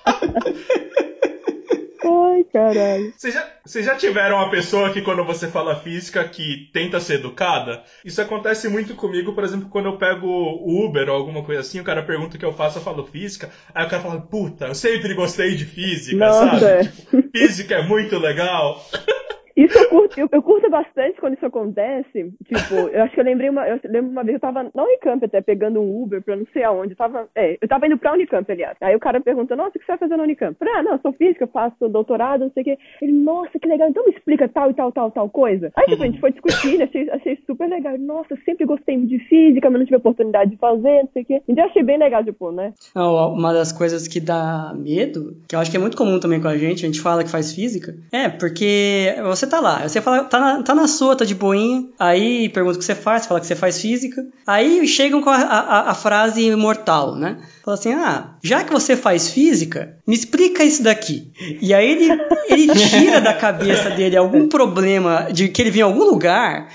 [2.55, 3.13] Caralho.
[3.17, 7.15] Vocês já, vocês já tiveram uma pessoa que, quando você fala física, que tenta ser
[7.15, 7.83] educada?
[8.05, 10.29] Isso acontece muito comigo, por exemplo, quando eu pego
[10.65, 13.51] Uber ou alguma coisa assim, o cara pergunta o que eu faço, eu falo física,
[13.75, 16.61] aí o cara fala, puta, eu sempre gostei de física, Nossa.
[16.61, 16.89] sabe?
[16.89, 18.81] Tipo, física é muito legal.
[19.57, 22.33] Isso eu curto, eu, eu, curto bastante quando isso acontece.
[22.45, 23.67] Tipo, eu acho que eu lembrei uma.
[23.69, 26.65] Eu lembro uma vez eu tava na Unicamp até pegando um Uber pra não sei
[26.65, 26.93] aonde.
[26.93, 28.77] Eu tava, é, eu tava indo pra Unicamp, aliás.
[28.81, 30.53] Aí o cara perguntou, nossa, o que você vai fazer na Unicamp?
[30.53, 32.79] Eu falei, ah, não, eu sou física, eu faço doutorado, não sei o quê.
[33.01, 35.73] Ele, nossa, que legal, então me explica tal e tal, tal, tal coisa.
[35.77, 37.97] Aí tipo, a gente foi discutir, achei, achei super legal.
[37.99, 41.27] Nossa, eu sempre gostei de física, mas não tive oportunidade de fazer, não sei o
[41.27, 41.43] quê.
[41.49, 42.73] Então eu achei bem legal, tipo, né?
[42.95, 46.41] Não, uma das coisas que dá medo, que eu acho que é muito comum também
[46.41, 50.01] com a gente, a gente fala que faz física, é porque você tá lá, você
[50.01, 51.85] fala tá na, tá na sua, tá de boinha.
[51.99, 54.25] Aí pergunta o que você faz, você fala que você faz física.
[54.47, 57.39] Aí chegam com a, a, a frase imortal, né?
[57.65, 61.31] Fala assim: ah, já que você faz física, me explica isso daqui.
[61.61, 65.91] E aí ele, ele tira da cabeça dele algum problema de que ele viu em
[65.91, 66.69] algum lugar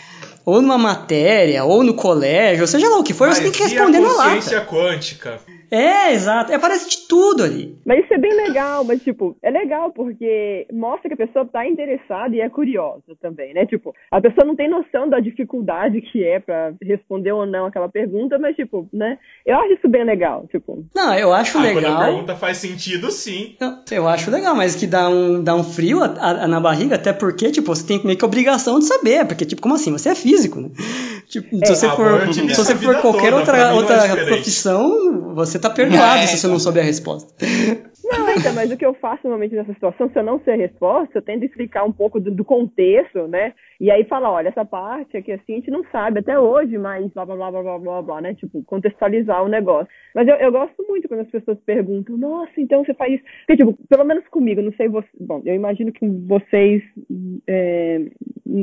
[0.49, 3.51] ou numa matéria, ou no colégio, ou seja lá o que for, Mas você tem
[3.51, 4.35] que responder na lata.
[4.35, 5.39] consciência quântica.
[5.71, 6.53] É, exato.
[6.53, 7.77] Aparece de tudo ali.
[7.85, 11.67] Mas isso é bem legal, mas, tipo, é legal porque mostra que a pessoa tá
[11.67, 13.65] interessada e é curiosa também, né?
[13.65, 17.87] Tipo, a pessoa não tem noção da dificuldade que é para responder ou não aquela
[17.87, 19.17] pergunta, mas, tipo, né?
[19.45, 20.83] Eu acho isso bem legal, tipo.
[20.95, 21.81] Não, eu acho ah, legal.
[21.81, 23.55] Quando a pergunta faz sentido, sim.
[23.59, 26.95] Não, eu acho legal, mas que dá um, dá um frio a, a, na barriga,
[26.95, 29.91] até porque, tipo, você tem meio que obrigação de saber, porque, tipo, como assim?
[29.91, 30.69] Você é físico, né?
[31.27, 35.59] Tipo, é, se você for, se você for qualquer toda, outra, outra é profissão, você
[35.59, 37.33] tá perdoado é, se você não souber a resposta.
[38.11, 40.57] Não, então, mas o que eu faço normalmente nessa situação, se eu não sei a
[40.57, 43.53] resposta, eu tento explicar um pouco do, do contexto, né?
[43.79, 47.07] E aí fala, olha, essa parte aqui assim a gente não sabe até hoje, mas
[47.13, 48.33] blá blá blá blá blá blá, blá né?
[48.33, 49.87] Tipo, contextualizar o negócio.
[50.15, 53.23] Mas eu, eu gosto muito quando as pessoas perguntam, nossa, então você faz isso.
[53.45, 55.07] Porque, tipo, pelo menos comigo, não sei você.
[55.19, 56.81] Bom, eu imagino que vocês
[57.47, 58.01] é,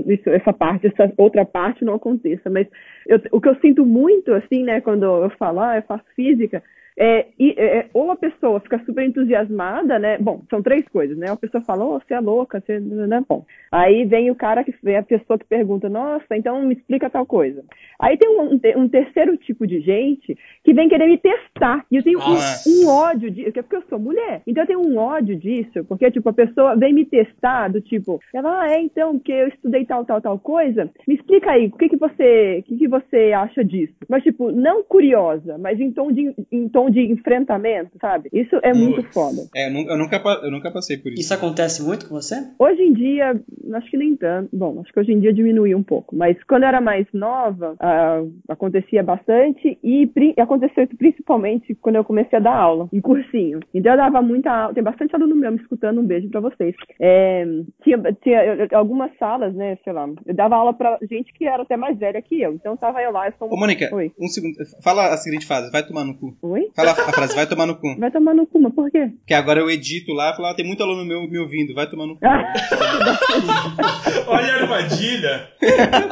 [0.07, 2.51] isso, essa parte, essa outra parte não aconteça.
[2.51, 2.67] Mas
[3.07, 6.63] eu, o que eu sinto muito, assim, né, quando eu falo, ah, eu faço física,
[6.99, 10.17] é, e, é, é, ou a pessoa fica super entusiasmada, né?
[10.19, 11.31] Bom, são três coisas, né?
[11.31, 13.45] A pessoa fala, oh, você é louca, você não é bom.
[13.71, 17.27] Aí vem o cara que vem a pessoa que pergunta, nossa, então me explica tal
[17.27, 17.63] coisa.
[18.01, 21.85] Aí tem um, um terceiro tipo de gente que vem querer me testar.
[21.91, 24.43] E eu tenho um, um, ódio disso, é porque eu sou mulher.
[24.47, 28.21] Então eu tenho um ódio disso, porque, tipo, a pessoa vem me testar do tipo,
[28.35, 30.91] ela, ah, é, então, que eu estudei tal, tal, tal coisa.
[31.07, 33.95] Me explica aí, o que que você, o que que você acha disso?
[34.09, 38.29] Mas, tipo, não curiosa, mas em tom de, em tom de enfrentamento, sabe?
[38.33, 39.43] Isso é muito foda.
[39.55, 41.21] É, eu nunca, eu nunca passei por isso.
[41.21, 42.37] Isso acontece muito com você?
[42.59, 43.41] Hoje em dia,
[43.75, 44.49] acho que nem tanto.
[44.53, 46.17] Bom, acho que hoje em dia diminuiu um pouco.
[46.17, 49.79] Mas quando eu era mais nova, uh, acontecia bastante.
[49.83, 53.61] E aconteceu isso principalmente quando eu comecei a dar aula, em cursinho.
[53.75, 54.75] Então eu dava muita aula.
[54.75, 56.01] Tem bastante aluno meu me escutando.
[56.01, 56.75] Um beijo pra vocês.
[57.01, 57.45] É,
[57.83, 59.79] tinha, tinha algumas salas, né?
[59.85, 60.09] Sei lá.
[60.27, 62.53] Eu dava aula pra gente que era até mais velha que eu.
[62.53, 63.27] Então tava eu lá.
[63.27, 63.53] Eu sou...
[63.53, 64.13] Ô, Mônica, Oi.
[64.21, 64.55] um segundo.
[64.83, 65.71] Fala a seguinte frase.
[65.71, 66.37] Vai tomar no cu.
[66.43, 66.69] Oi?
[66.77, 67.35] Fala a frase.
[67.35, 67.97] Vai tomar no cu.
[67.99, 69.09] Vai tomar no cu, mas por quê?
[69.19, 71.75] Porque agora eu edito lá e falo, ah, tem muito aluno meu me ouvindo.
[71.75, 72.21] Vai tomar no cu.
[74.29, 75.49] Olha a armadilha.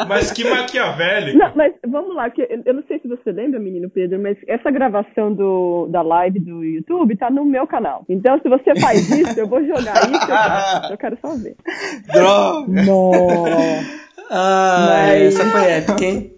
[0.08, 1.36] Mas que maquiavélico.
[1.36, 2.30] Não, mas vamos lá.
[2.30, 6.40] Que eu não sei se você lembra, menino Pedro, mas essa gravação do, da live
[6.40, 8.02] do YouTube tá no meu canal.
[8.08, 10.86] Então, se você faz isso, eu vou jogar isso.
[10.86, 11.56] Eu, eu quero só ver.
[12.10, 12.84] Droga!
[12.84, 14.04] Nossa.
[14.30, 15.38] Ah, mas...
[15.38, 16.32] essa foi épica, hein?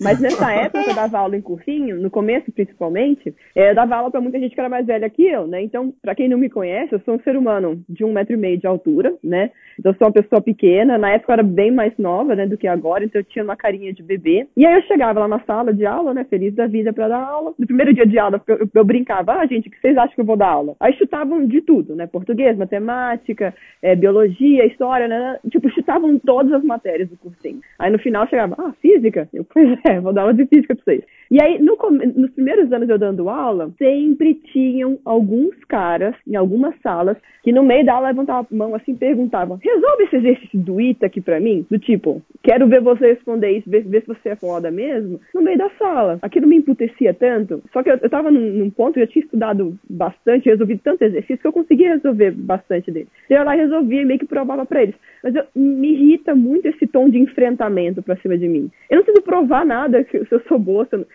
[0.00, 4.10] Mas nessa época eu dava aula em cursinho, no começo principalmente, é, eu dava aula
[4.10, 5.62] para muita gente que era mais velha que eu, né?
[5.62, 8.36] Então, para quem não me conhece, eu sou um ser humano de um metro e
[8.36, 9.50] meio de altura, né?
[9.78, 10.98] Então, eu sou uma pessoa pequena.
[10.98, 13.56] Na época eu era bem mais nova, né, do que agora, então eu tinha uma
[13.56, 14.46] carinha de bebê.
[14.56, 17.22] E aí eu chegava lá na sala de aula, né, feliz da vida para dar
[17.22, 17.54] aula.
[17.58, 20.20] No primeiro dia de aula, eu, eu brincava, ah, gente, o que vocês acham que
[20.20, 20.76] eu vou dar aula?
[20.80, 22.06] Aí chutavam de tudo, né?
[22.06, 25.38] Português, matemática, é, biologia, história, né?
[25.50, 27.60] Tipo, chutavam todas as matérias do cursinho.
[27.78, 29.28] Aí no final chegava, ah, física?
[29.32, 31.04] Eu, pois é, vou dar aula de física pra vocês.
[31.30, 31.76] E aí, no,
[32.16, 37.62] nos primeiros anos eu dando aula, sempre tinham alguns caras, em algumas salas, que no
[37.62, 41.38] meio da aula levantavam a mão assim perguntavam: resolve esse exercício do ITA aqui pra
[41.38, 41.66] mim?
[41.70, 45.42] Do tipo, quero ver você responder isso, ver, ver se você é foda mesmo, no
[45.42, 46.18] meio da sala.
[46.22, 47.62] Aquilo me emputecia tanto.
[47.72, 51.38] Só que eu, eu tava num, num ponto, eu tinha estudado bastante, resolvido tanto exercício
[51.38, 53.08] que eu conseguia resolver bastante deles.
[53.28, 54.94] Eu lá resolvia e meio que provava pra eles.
[55.22, 58.70] Mas eu, me irrita muito esse tom de enfrentamento pra cima de mim.
[58.88, 60.86] Eu não preciso provar nada se eu sou boa.
[60.86, 61.06] Se eu,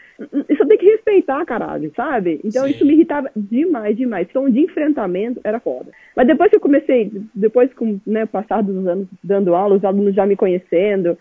[0.49, 2.39] isso tem que respeitar, caralho, sabe?
[2.43, 2.71] Então Sim.
[2.71, 4.28] isso me irritava demais, demais.
[4.32, 5.91] Tom de enfrentamento era foda.
[6.15, 9.84] Mas depois que eu comecei, depois com né, o passar dos anos dando aula, os
[9.84, 11.17] alunos já me conhecendo,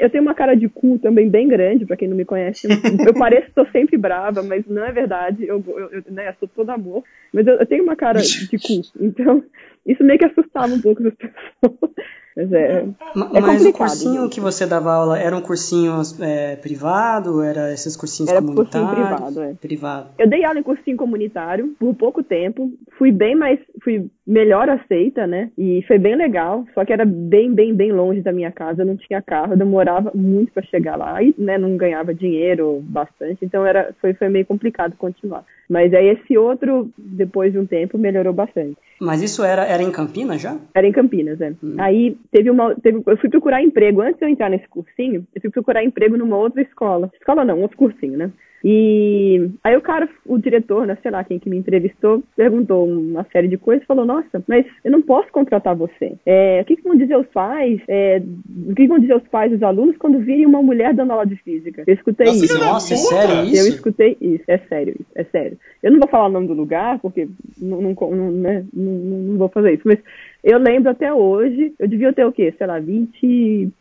[0.00, 2.66] eu tenho uma cara de cu também bem grande, para quem não me conhece.
[3.06, 5.46] Eu pareço que estou sempre brava, mas não é verdade.
[5.46, 7.04] Eu, eu, eu, né, sou todo amor.
[7.32, 8.80] Mas eu, eu, tenho uma cara de cu.
[8.98, 9.44] Então,
[9.84, 11.92] isso meio que assustava um pouco as pessoas.
[12.36, 12.86] Mas, é,
[13.34, 14.34] é mas o cursinho gente.
[14.34, 17.42] que você dava aula era um cursinho é, privado?
[17.42, 18.90] Era esses cursinhos era comunitários?
[18.90, 19.54] Cursinho privado, é.
[19.54, 20.08] Privado.
[20.18, 22.70] Eu dei aula em cursinho comunitário por pouco tempo.
[22.98, 25.50] Fui bem mais, fui melhor aceita, né?
[25.56, 26.64] E foi bem legal.
[26.74, 28.82] Só que era bem, bem, bem longe da minha casa.
[28.82, 31.22] Eu não tinha carro, eu demorava muito para chegar lá.
[31.22, 33.44] E, né, não ganhava dinheiro bastante.
[33.44, 35.44] Então era, foi, foi meio complicado continuar.
[35.68, 38.76] Mas aí esse outro, depois de um tempo, melhorou bastante.
[39.00, 40.56] Mas isso era, era em Campinas já?
[40.74, 41.52] Era em Campinas, é.
[41.62, 41.76] Hum.
[41.78, 42.74] Aí teve uma.
[42.76, 44.00] Teve, eu fui procurar emprego.
[44.00, 47.10] Antes de eu entrar nesse cursinho, eu fui procurar emprego numa outra escola.
[47.18, 48.30] Escola não, outro cursinho, né?
[48.68, 53.24] E aí o cara, o diretor, né, sei lá, quem que me entrevistou, perguntou uma
[53.30, 56.14] série de coisas, falou, nossa, mas eu não posso contratar você.
[56.26, 57.80] É, o que, que, vão dizer os pais?
[57.86, 58.20] É,
[58.68, 61.36] o que vão dizer os pais dos alunos quando virem uma mulher dando aula de
[61.36, 61.84] física?
[61.86, 62.58] Eu escutei nossa, isso.
[62.58, 63.56] Nossa, é sério isso?
[63.56, 65.56] Eu escutei isso, é sério isso, é sério.
[65.80, 67.28] Eu não vou falar o nome do lugar, porque
[67.62, 70.00] não, não, não, né, não, não vou fazer isso, mas
[70.42, 72.52] eu lembro até hoje, eu devia ter o quê?
[72.58, 73.72] Sei lá, 20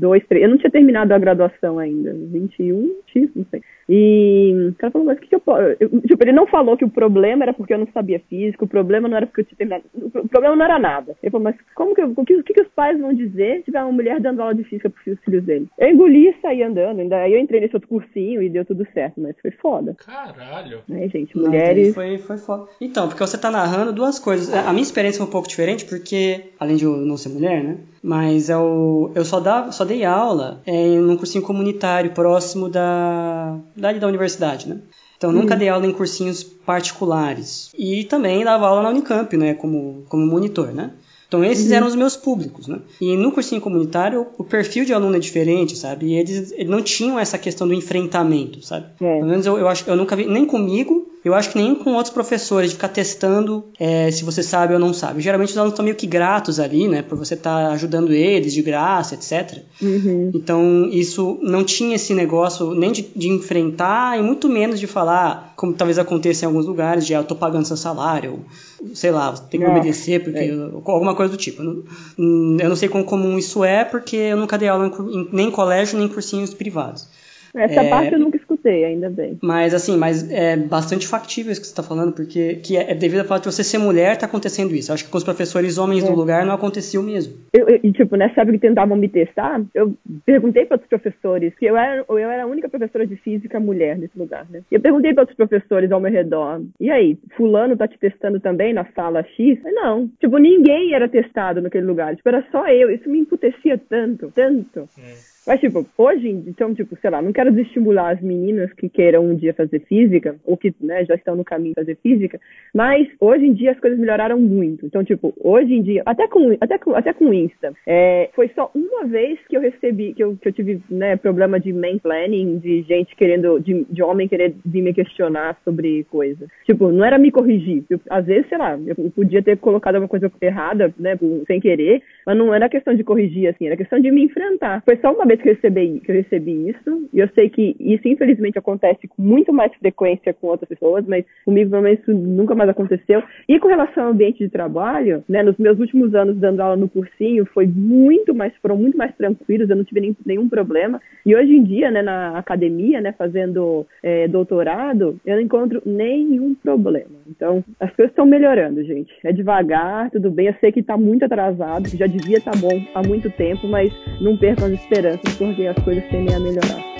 [0.00, 0.42] dois, três.
[0.42, 2.12] Eu não tinha terminado a graduação ainda.
[2.12, 3.62] 21, X, não sei.
[3.92, 5.74] E o cara falou, mas o que, que eu posso.
[6.06, 9.08] Tipo, ele não falou que o problema era porque eu não sabia física, o problema
[9.08, 9.84] não era porque eu tinha terminado.
[9.92, 11.16] O problema não era nada.
[11.20, 13.82] Ele falou, mas como que, o, que, o que os pais vão dizer se tiver
[13.82, 15.66] uma mulher dando aula de física pros filhos dele?
[15.76, 17.00] Eu engoli e saí andando.
[17.00, 19.96] Ainda aí eu entrei nesse outro cursinho e deu tudo certo, mas foi foda.
[19.98, 20.82] Caralho.
[20.88, 21.88] É, gente, mulheres.
[21.88, 22.68] Não, foi, foi foda.
[22.80, 24.54] Então, porque você tá narrando duas coisas.
[24.54, 27.78] A minha experiência foi um pouco diferente, porque, além de eu não ser mulher, né?
[28.02, 33.92] Mas eu, eu só, dava, só dei aula em um cursinho comunitário próximo da, da,
[33.92, 34.78] da universidade, né?
[35.16, 35.58] Então, nunca uhum.
[35.58, 37.70] dei aula em cursinhos particulares.
[37.76, 39.52] E também dava aula na Unicamp, né?
[39.52, 40.92] Como, como monitor, né?
[41.30, 41.76] Então esses uhum.
[41.76, 42.80] eram os meus públicos, né?
[43.00, 46.06] E no cursinho comunitário o perfil de aluno é diferente, sabe?
[46.06, 48.86] E eles, eles não tinham essa questão do enfrentamento, sabe?
[49.00, 49.18] É.
[49.18, 51.92] Pelo menos eu, eu acho eu nunca vi nem comigo eu acho que nem com
[51.92, 55.20] outros professores, de ficar testando é, se você sabe ou não sabe.
[55.20, 57.02] Geralmente os alunos estão meio que gratos ali, né?
[57.02, 59.62] Por você estar tá ajudando eles de graça, etc.
[59.82, 60.30] Uhum.
[60.34, 65.52] Então, isso não tinha esse negócio nem de, de, enfrentar e muito menos de falar,
[65.56, 68.32] como talvez aconteça em alguns lugares, de ah, eu tô pagando seu salário,
[68.80, 70.52] ou, sei lá, você tem que é, obedecer, porque é.
[70.52, 71.62] alguma coisa do tipo.
[71.62, 71.84] Eu
[72.16, 75.48] não, eu não sei quão comum isso é, porque eu nunca dei aula em, nem
[75.48, 77.06] em colégio, nem em cursinhos privados.
[77.54, 77.90] Essa é...
[77.90, 78.38] parte eu nunca
[78.68, 79.38] ainda bem.
[79.42, 82.94] Mas assim, mas é bastante factível isso que você está falando, porque que é, é
[82.94, 84.90] devido ao fato de você ser mulher, tá acontecendo isso.
[84.90, 86.06] Eu acho que com os professores homens é.
[86.06, 87.34] do lugar não aconteceu mesmo.
[87.52, 89.94] Eu, eu, tipo, nessa época que tentavam me testar, eu
[90.24, 93.98] perguntei para outros professores, que eu era, eu era a única professora de física mulher
[93.98, 94.62] nesse lugar, né?
[94.70, 98.72] Eu perguntei para outros professores ao meu redor, e aí, fulano tá te testando também
[98.72, 99.58] na sala X?
[99.64, 100.08] Não.
[100.20, 102.16] Tipo, ninguém era testado naquele lugar.
[102.16, 102.90] Tipo, era só eu.
[102.90, 104.88] Isso me emputecia tanto, tanto.
[104.98, 105.29] É.
[105.50, 109.34] Mas, tipo, hoje, então, tipo, sei lá, não quero desestimular as meninas que queiram um
[109.34, 112.38] dia fazer física, ou que, né, já estão no caminho de fazer física,
[112.72, 114.86] mas hoje em dia as coisas melhoraram muito.
[114.86, 118.70] Então, tipo, hoje em dia, até com, até com, até com Insta, é, foi só
[118.72, 122.58] uma vez que eu recebi, que eu, que eu tive, né, problema de main planning,
[122.58, 126.48] de gente querendo, de, de homem querer vir me questionar sobre coisas.
[126.64, 127.82] Tipo, não era me corrigir.
[127.90, 132.04] Eu, às vezes, sei lá, eu podia ter colocado alguma coisa errada, né, sem querer,
[132.24, 134.80] mas não era questão de corrigir, assim, era questão de me enfrentar.
[134.84, 137.76] Foi só uma vez que eu recebi, que eu recebi isso, e eu sei que
[137.78, 142.12] isso, infelizmente, acontece com muito mais frequência com outras pessoas, mas comigo, pelo menos, isso
[142.12, 143.22] nunca mais aconteceu.
[143.48, 146.88] E com relação ao ambiente de trabalho, né, nos meus últimos anos dando aula no
[146.88, 151.00] cursinho, foi muito mais, foram muito mais tranquilos, eu não tive nem, nenhum problema.
[151.24, 156.54] E hoje em dia, né, na academia, né, fazendo é, doutorado, eu não encontro nenhum
[156.54, 157.10] problema.
[157.28, 159.12] Então, as coisas estão melhorando, gente.
[159.24, 160.46] É devagar, tudo bem.
[160.46, 163.92] Eu sei que está muito atrasado, já devia estar tá bom há muito tempo, mas
[164.20, 166.99] não percam as esperanças porque as coisas tendem a melhorar.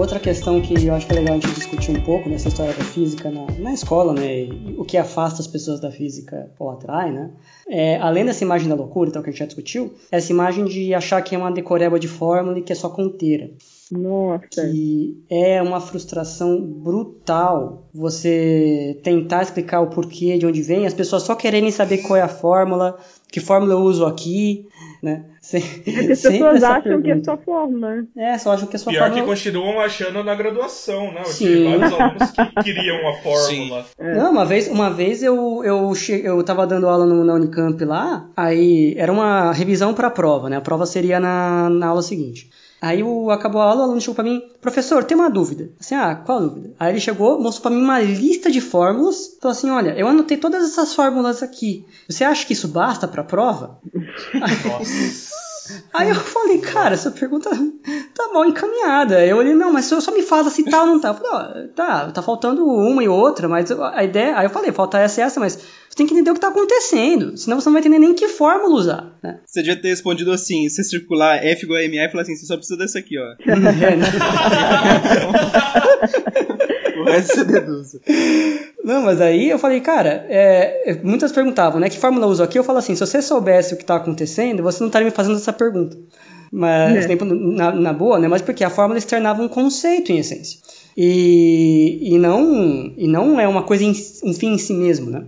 [0.00, 2.72] Outra questão que eu acho que é legal a gente discutir um pouco nessa história
[2.72, 4.48] da física na, na escola, né?
[4.78, 7.30] o que afasta as pessoas da física ou atrai, né?
[7.68, 10.94] É, além dessa imagem da loucura, então, que a gente já discutiu, essa imagem de
[10.94, 13.50] achar que é uma decoreba de fórmula e que é só conteira.
[13.90, 14.46] Nossa.
[14.48, 21.24] Que é uma frustração brutal você tentar explicar o porquê, de onde vem, as pessoas
[21.24, 22.98] só quererem saber qual é a fórmula,
[23.30, 24.66] que fórmula eu uso aqui,
[25.02, 25.24] né?
[25.40, 27.02] Sem, é as pessoas acham pergunta.
[27.02, 27.96] que é só fórmula.
[27.96, 28.06] Né?
[28.16, 29.22] É, só acham que é só Pior fórmula.
[29.22, 31.20] que continuam achando na graduação, né?
[31.20, 31.46] Eu Sim.
[31.46, 33.86] tive vários alunos que queriam a fórmula.
[33.98, 34.14] É.
[34.14, 36.20] Não, uma vez, uma vez eu, eu, che...
[36.24, 40.50] eu tava dando aula no, na Unicamp lá, aí era uma revisão para a prova,
[40.50, 40.56] né?
[40.56, 42.50] A prova seria na, na aula seguinte.
[42.80, 45.70] Aí o, acabou a aula, o aluno chegou pra mim, professor, tem uma dúvida.
[45.78, 46.72] Assim, ah, qual dúvida?
[46.78, 50.36] Aí ele chegou, mostrou pra mim uma lista de fórmulas, falou assim, olha, eu anotei
[50.38, 51.84] todas essas fórmulas aqui.
[52.08, 53.78] Você acha que isso basta pra prova?
[54.64, 55.29] Nossa.
[55.92, 57.50] Aí eu falei, cara, essa pergunta
[58.14, 59.24] tá mal encaminhada.
[59.24, 61.08] Eu olhei, não, mas só me fala se tá ou não tá.
[61.08, 64.36] Eu falei, ó, tá, tá faltando uma e outra, mas a ideia.
[64.36, 66.48] Aí eu falei, falta essa e essa, mas você tem que entender o que está
[66.48, 69.18] acontecendo, senão você não vai entender nem que fórmula usar.
[69.22, 69.40] Né?
[69.44, 72.46] Você devia ter respondido assim: se circular F igual a MA e falar assim, você
[72.46, 73.34] só precisa dessa aqui, ó.
[77.00, 78.00] o resto você deduza.
[78.82, 81.88] Não, mas aí eu falei, cara, é, muitas perguntavam, né?
[81.88, 82.58] Que fórmula eu uso aqui?
[82.58, 85.36] Eu falo assim: se você soubesse o que está acontecendo, você não estaria me fazendo
[85.36, 85.96] essa pergunta.
[86.52, 87.08] Mas, é.
[87.08, 88.26] tempo, na, na, boa, né?
[88.26, 90.58] Mas porque a fórmula externava um conceito, em essência.
[90.96, 93.92] E, e, não, e não é uma coisa, em,
[94.24, 95.24] um fim em si mesmo, né?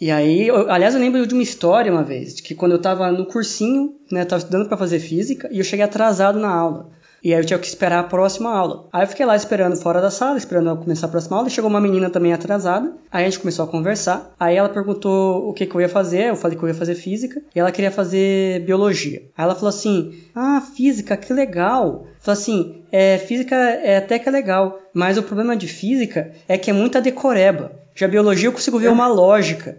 [0.00, 2.76] E aí, eu, aliás, eu lembro de uma história uma vez, de que quando eu
[2.78, 6.50] estava no cursinho, né, eu estava estudando para fazer física e eu cheguei atrasado na
[6.50, 6.90] aula.
[7.22, 8.86] E aí eu tinha que esperar a próxima aula.
[8.92, 11.68] Aí eu fiquei lá esperando fora da sala, esperando começar a próxima aula, e chegou
[11.68, 12.92] uma menina também atrasada.
[13.10, 14.34] Aí a gente começou a conversar.
[14.38, 16.94] Aí ela perguntou o que, que eu ia fazer, eu falei que eu ia fazer
[16.94, 19.22] física, e ela queria fazer biologia.
[19.36, 22.06] Aí ela falou assim: Ah, física, que legal.
[22.20, 26.56] Falou assim: é, física é até que é legal, mas o problema de física é
[26.56, 27.72] que é muita decoreba.
[27.94, 29.76] Já biologia eu consigo ver uma lógica.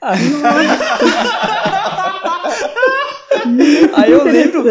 [3.94, 4.64] Aí, eu lembro.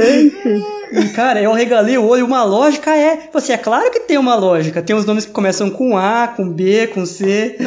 [1.13, 3.29] Cara, eu regalei o olho, uma lógica é.
[3.33, 4.81] Você, é claro que tem uma lógica.
[4.81, 7.57] Tem os nomes que começam com A, com B, com C.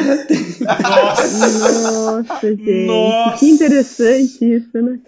[0.60, 2.86] Nossa, Nossa gente.
[2.86, 3.38] Nossa.
[3.38, 4.98] Que interessante isso, né?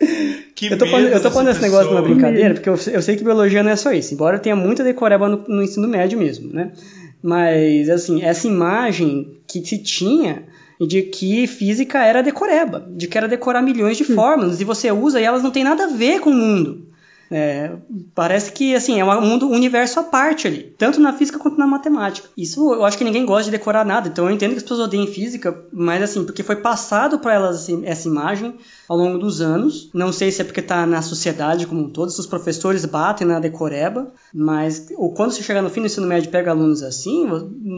[0.54, 3.16] Que eu tô falando, eu tô falando esse negócio numa brincadeira, porque eu, eu, sei
[3.16, 4.12] que biologia não é só isso.
[4.14, 6.72] Embora tenha muita decoreba no, no ensino médio mesmo, né?
[7.22, 10.42] Mas, assim, essa imagem que se tinha
[10.86, 15.20] de que física era decoreba, de que era decorar milhões de fórmulas, e você usa
[15.20, 16.91] e elas não têm nada a ver com o mundo.
[17.32, 17.72] É,
[18.14, 21.56] parece que assim é um mundo, um universo à parte ali, tanto na física quanto
[21.56, 22.28] na matemática.
[22.36, 24.80] Isso eu acho que ninguém gosta de decorar nada, então eu entendo que as pessoas
[24.80, 28.54] odeiem física, mas assim, porque foi passado para elas assim, essa imagem
[28.86, 29.88] ao longo dos anos.
[29.94, 33.26] Não sei se é porque está na sociedade como um todo, se os professores batem
[33.26, 36.82] na decoreba, mas ou quando você chegar no fim do ensino médio e pega alunos
[36.82, 37.26] assim,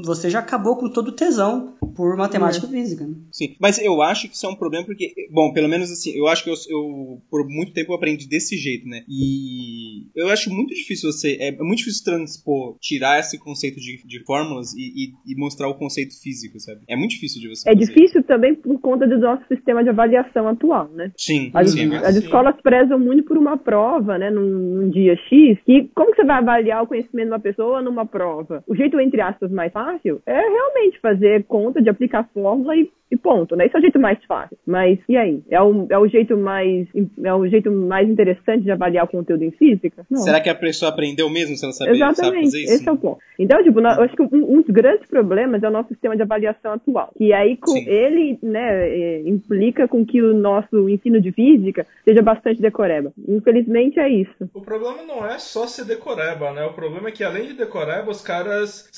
[0.05, 2.69] você já acabou com todo o tesão por matemática é.
[2.69, 3.07] e física.
[3.07, 3.15] Né?
[3.31, 6.27] Sim, mas eu acho que isso é um problema porque, bom, pelo menos assim, eu
[6.27, 9.05] acho que eu, eu por muito tempo eu aprendi desse jeito, né?
[9.09, 11.37] E que eu acho muito difícil você.
[11.41, 15.69] É, é muito difícil transpor, tirar esse conceito de, de fórmulas e, e, e, mostrar
[15.69, 16.81] o conceito físico, sabe?
[16.89, 17.69] É muito difícil de você.
[17.69, 17.87] É fazer.
[17.87, 21.13] difícil também por conta do nosso sistema de avaliação atual, né?
[21.17, 21.51] Sim.
[21.55, 24.31] As, sim, as escolas prezam muito por uma prova, né?
[24.31, 25.59] Num, num, dia X.
[25.67, 28.63] E como que você vai avaliar o conhecimento de uma pessoa numa prova?
[28.67, 33.17] O jeito, entre aspas, mais fácil é realmente fazer conta de aplicar fórmula e e
[33.17, 33.67] ponto, né?
[33.67, 34.57] Esse é o jeito mais fácil.
[34.67, 35.43] Mas e aí?
[35.51, 36.87] É o, é o jeito mais
[37.23, 40.05] é o jeito mais interessante de avaliar o conteúdo em física?
[40.11, 40.21] Não.
[40.21, 42.73] Será que a pessoa aprendeu mesmo se ela sabe, Exatamente, sabe fazer isso?
[42.75, 43.19] esse é o ponto.
[43.39, 46.23] Então, tipo, eu acho que um, um, dos grandes problemas é o nosso sistema de
[46.23, 47.13] avaliação atual.
[47.19, 47.89] E aí com Sim.
[47.89, 53.13] ele, né, é, implica com que o nosso ensino de física seja bastante decoreba.
[53.29, 54.51] Infelizmente é isso.
[54.53, 56.65] O problema não é só ser decoreba, né?
[56.65, 58.89] O problema é que além de decoreba, os caras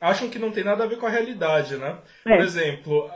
[0.00, 1.96] acham que não tem nada a ver com a realidade, né?
[2.26, 2.36] É.
[2.36, 3.10] Por exemplo,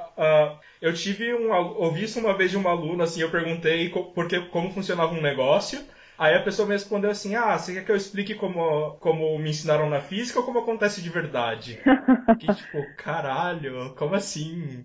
[0.80, 1.53] eu tive um.
[1.53, 5.80] Ouvi isso uma vez de um aluno, assim, eu perguntei porque, como funcionava um negócio.
[6.18, 9.51] Aí a pessoa me respondeu assim: Ah, você quer que eu explique como, como me
[9.51, 11.80] ensinaram na física ou como acontece de verdade?
[12.38, 14.84] que tipo, caralho, como assim?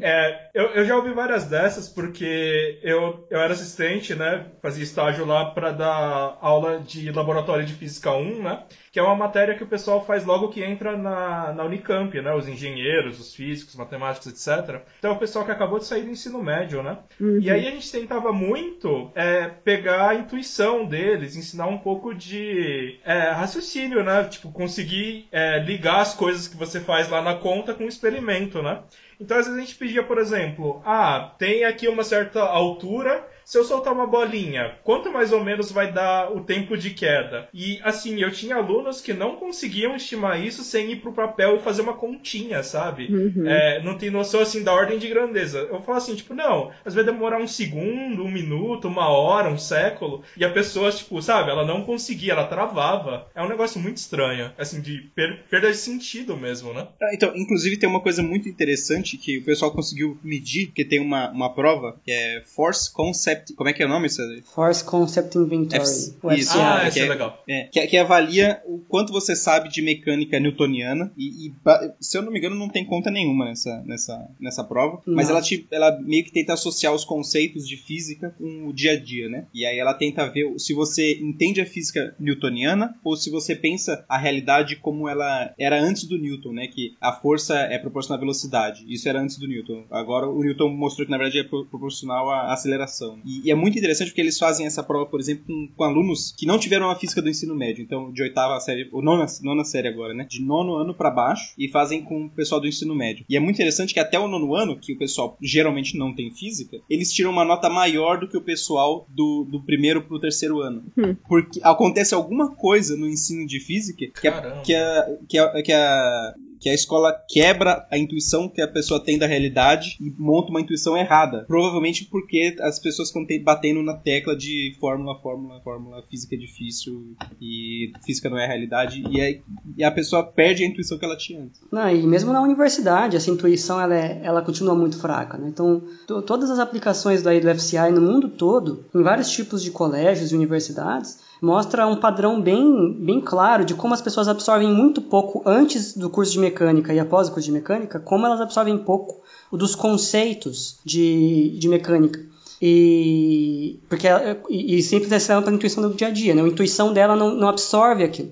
[0.00, 4.46] É, eu, eu já ouvi várias dessas porque eu, eu era assistente, né?
[4.60, 8.62] Fazia estágio lá para dar aula de laboratório de física 1, né?
[8.92, 12.34] Que é uma matéria que o pessoal faz logo que entra na, na Unicamp, né?
[12.34, 14.82] Os engenheiros, os físicos, matemáticos, etc.
[14.98, 16.98] Então é o pessoal que acabou de sair do ensino médio, né?
[17.18, 17.40] Uhum.
[17.40, 23.00] E aí a gente tentava muito é, pegar a intuição deles, ensinar um pouco de
[23.02, 24.24] é, raciocínio, né?
[24.24, 28.62] Tipo, conseguir é, ligar as coisas que você faz lá na conta com o experimento,
[28.62, 28.82] né?
[29.18, 33.58] Então, às vezes a gente pedia, por exemplo, ah, tem aqui uma certa altura se
[33.58, 37.48] eu soltar uma bolinha, quanto mais ou menos vai dar o tempo de queda?
[37.52, 41.62] E assim, eu tinha alunos que não conseguiam estimar isso sem ir pro papel e
[41.62, 43.06] fazer uma continha, sabe?
[43.06, 43.46] Uhum.
[43.46, 45.58] É, não tem noção assim da ordem de grandeza.
[45.70, 49.58] Eu falo assim, tipo, não, às vezes demorar um segundo, um minuto, uma hora, um
[49.58, 53.28] século, e a pessoa, tipo, sabe, ela não conseguia, ela travava.
[53.34, 56.88] É um negócio muito estranho, assim, de per perda de sentido mesmo, né?
[57.00, 61.00] Ah, então, inclusive tem uma coisa muito interessante que o pessoal conseguiu medir, que tem
[61.00, 63.54] uma, uma prova, que é Force Concept Concept.
[63.54, 64.08] Como é que é o nome?
[64.54, 65.82] Force Concept Inventory.
[65.82, 67.42] F isso, ah, que, é, é legal.
[67.48, 71.12] É, que, que, avalia o quanto você sabe de mecânica newtoniana.
[71.16, 71.54] E, e,
[72.00, 75.00] se eu não me engano, não tem conta nenhuma nessa, nessa, nessa prova.
[75.06, 75.14] Não.
[75.14, 78.92] Mas ela, te, ela meio que tenta associar os conceitos de física com o dia
[78.92, 79.46] a dia, né?
[79.52, 84.04] E aí ela tenta ver se você entende a física newtoniana ou se você pensa
[84.08, 86.66] a realidade como ela era antes do Newton, né?
[86.66, 88.84] Que a força é proporcional à velocidade.
[88.88, 89.84] Isso era antes do Newton.
[89.90, 93.18] Agora o Newton mostrou que na verdade é proporcional à aceleração.
[93.24, 96.34] E, e, é muito interessante porque eles fazem essa prova, por exemplo, com, com, alunos
[96.36, 99.64] que não tiveram a física do ensino médio, então de oitava série, ou nona, nona
[99.64, 100.26] série agora, né?
[100.28, 103.24] De nono ano para baixo, e fazem com o pessoal do ensino médio.
[103.28, 106.30] E é muito interessante que até o nono ano, que o pessoal geralmente não tem
[106.30, 110.60] física, eles tiram uma nota maior do que o pessoal do, do primeiro pro terceiro
[110.60, 110.84] ano.
[110.96, 111.14] Hum.
[111.28, 115.72] Porque acontece alguma coisa no ensino de física que a, que a, que a, que
[115.72, 120.50] a que a escola quebra a intuição que a pessoa tem da realidade e monta
[120.50, 121.44] uma intuição errada.
[121.48, 127.16] Provavelmente porque as pessoas ficam batendo na tecla de fórmula, fórmula, fórmula, física é difícil
[127.40, 129.42] e física não é a realidade e,
[129.76, 131.60] e a pessoa perde a intuição que ela tinha antes.
[131.72, 135.36] Não, e mesmo na universidade, essa intuição ela, é, ela continua muito fraca.
[135.36, 135.48] Né?
[135.48, 135.82] Então,
[136.24, 140.36] todas as aplicações daí do FCI no mundo todo, em vários tipos de colégios e
[140.36, 145.96] universidades, mostra um padrão bem, bem claro de como as pessoas absorvem muito pouco antes
[145.96, 149.20] do curso de mecânica e após o curso de mecânica, como elas absorvem pouco
[149.50, 152.24] dos conceitos de, de mecânica.
[152.64, 154.06] E, porque
[154.48, 156.42] e, e sempre descendo para a intuição do dia a dia, né?
[156.42, 158.30] a intuição dela não, não absorve aquilo.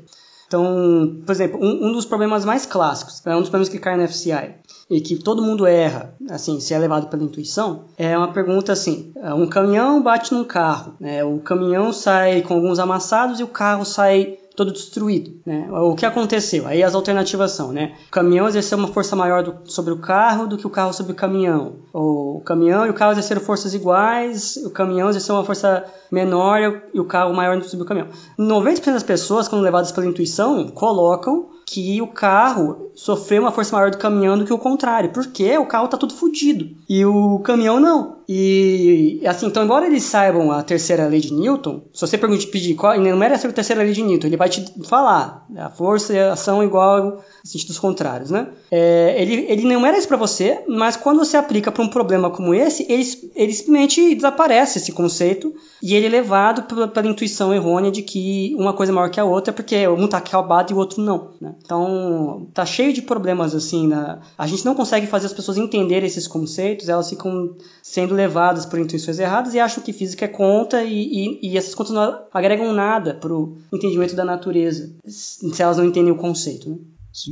[0.50, 3.96] Então, por exemplo, um, um dos problemas mais clássicos, é um dos problemas que cai
[3.96, 4.56] no FCI,
[4.90, 9.12] e que todo mundo erra, assim, se é levado pela intuição, é uma pergunta assim:
[9.36, 11.22] um caminhão bate num carro, né?
[11.22, 15.40] o caminhão sai com alguns amassados e o carro sai todo destruído.
[15.46, 15.66] Né?
[15.72, 16.66] O que aconteceu?
[16.66, 17.94] Aí as alternativas são, né?
[18.08, 21.12] O caminhão exerceu uma força maior do, sobre o carro do que o carro sobre
[21.12, 21.76] o caminhão.
[21.94, 27.00] O caminhão e o carro exerceram forças iguais, o caminhão exerceu uma força menor e
[27.00, 28.08] o carro maior sobre o caminhão.
[28.38, 33.92] 90% das pessoas, quando levadas pela intuição, colocam que o carro sofreu uma força maior
[33.92, 37.78] do caminhão do que o contrário, porque o carro está todo fodido e o caminhão
[37.78, 38.18] não.
[38.28, 42.74] E assim, então, embora eles saibam a terceira lei de Newton, se você perguntar pedir
[42.74, 46.18] qual, não era a terceira lei de Newton, ele vai te falar a força e
[46.18, 48.48] a ação igual em sentidos contrários, né?
[48.70, 52.30] É, ele, ele não era isso para você, mas quando você aplica para um problema
[52.30, 53.04] como esse, ele,
[53.34, 55.52] ele simplesmente desaparece esse conceito
[55.82, 59.18] e ele é levado pela, pela intuição errônea de que uma coisa é maior que
[59.18, 61.54] a outra porque um está acabado e o outro não, né?
[61.62, 63.90] Então, tá cheio de problemas assim?
[64.36, 68.78] A gente não consegue fazer as pessoas entenderem esses conceitos, elas ficam sendo levadas por
[68.78, 72.72] intuições erradas e acham que física é conta e, e, e essas contas não agregam
[72.72, 76.76] nada pro entendimento da natureza, se elas não entendem o conceito, né?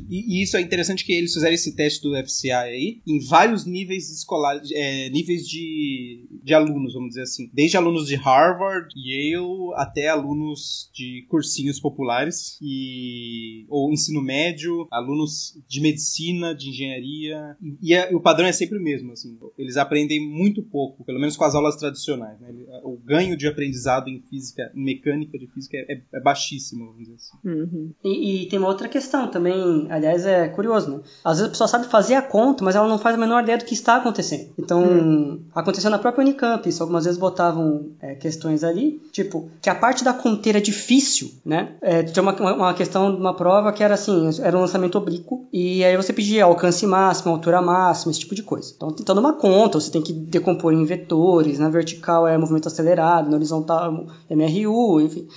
[0.08, 4.10] E, isso é interessante que eles fizeram esse teste do FCI aí em vários níveis
[4.10, 7.50] escolares, é, níveis de, de alunos, vamos dizer assim.
[7.52, 15.58] Desde alunos de Harvard, Yale, até alunos de cursinhos populares, e, ou ensino médio, alunos
[15.68, 17.56] de medicina, de engenharia.
[17.82, 19.12] E, e, o padrão é sempre o mesmo.
[19.12, 22.40] Assim, eles aprendem muito pouco, pelo menos com as aulas tradicionais.
[22.40, 22.52] Né?
[22.82, 27.14] O ganho de aprendizado em física, em mecânica de física, é, é baixíssimo, vamos dizer
[27.14, 27.38] assim.
[27.44, 27.92] Uhum.
[28.04, 31.00] E, e tem uma outra questão também aliás, é curioso, né?
[31.24, 33.58] Às vezes a pessoa sabe fazer a conta, mas ela não faz a menor ideia
[33.58, 34.50] do que está acontecendo.
[34.58, 35.40] Então, hum.
[35.54, 40.04] aconteceu na própria Unicamp, isso algumas vezes botavam é, questões ali, tipo, que a parte
[40.04, 41.70] da conteira é difícil, né?
[41.80, 45.46] É, tinha uma, uma questão de uma prova que era assim, era um lançamento oblíquo,
[45.52, 48.72] e aí você pedia alcance máximo, altura máxima, esse tipo de coisa.
[48.76, 53.30] Então, tentando uma conta, você tem que decompor em vetores, na vertical é movimento acelerado,
[53.30, 55.28] na horizontal é MRU, enfim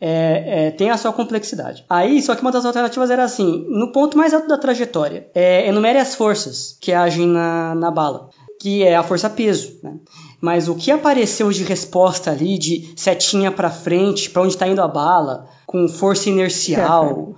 [0.00, 1.84] é, é, tem a sua complexidade.
[1.88, 5.68] Aí, só que uma das alternativas era assim: no ponto mais alto da trajetória, é,
[5.68, 8.30] enumere as forças que agem na, na bala,
[8.60, 9.78] que é a força-peso.
[9.82, 9.94] Né?
[10.40, 14.82] Mas o que apareceu de resposta ali, de setinha para frente, para onde está indo
[14.82, 17.34] a bala, com força inercial,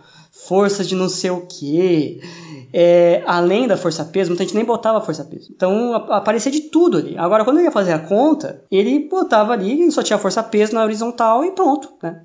[0.47, 2.21] força de não sei o que.
[2.73, 5.53] É, além da força-peso, muita gente nem botava força-peso.
[5.55, 7.17] Então aparecia de tudo ali.
[7.17, 11.45] Agora, quando eu ia fazer a conta, ele botava ali, só tinha força-peso na horizontal
[11.45, 11.89] e pronto.
[12.03, 12.21] Né?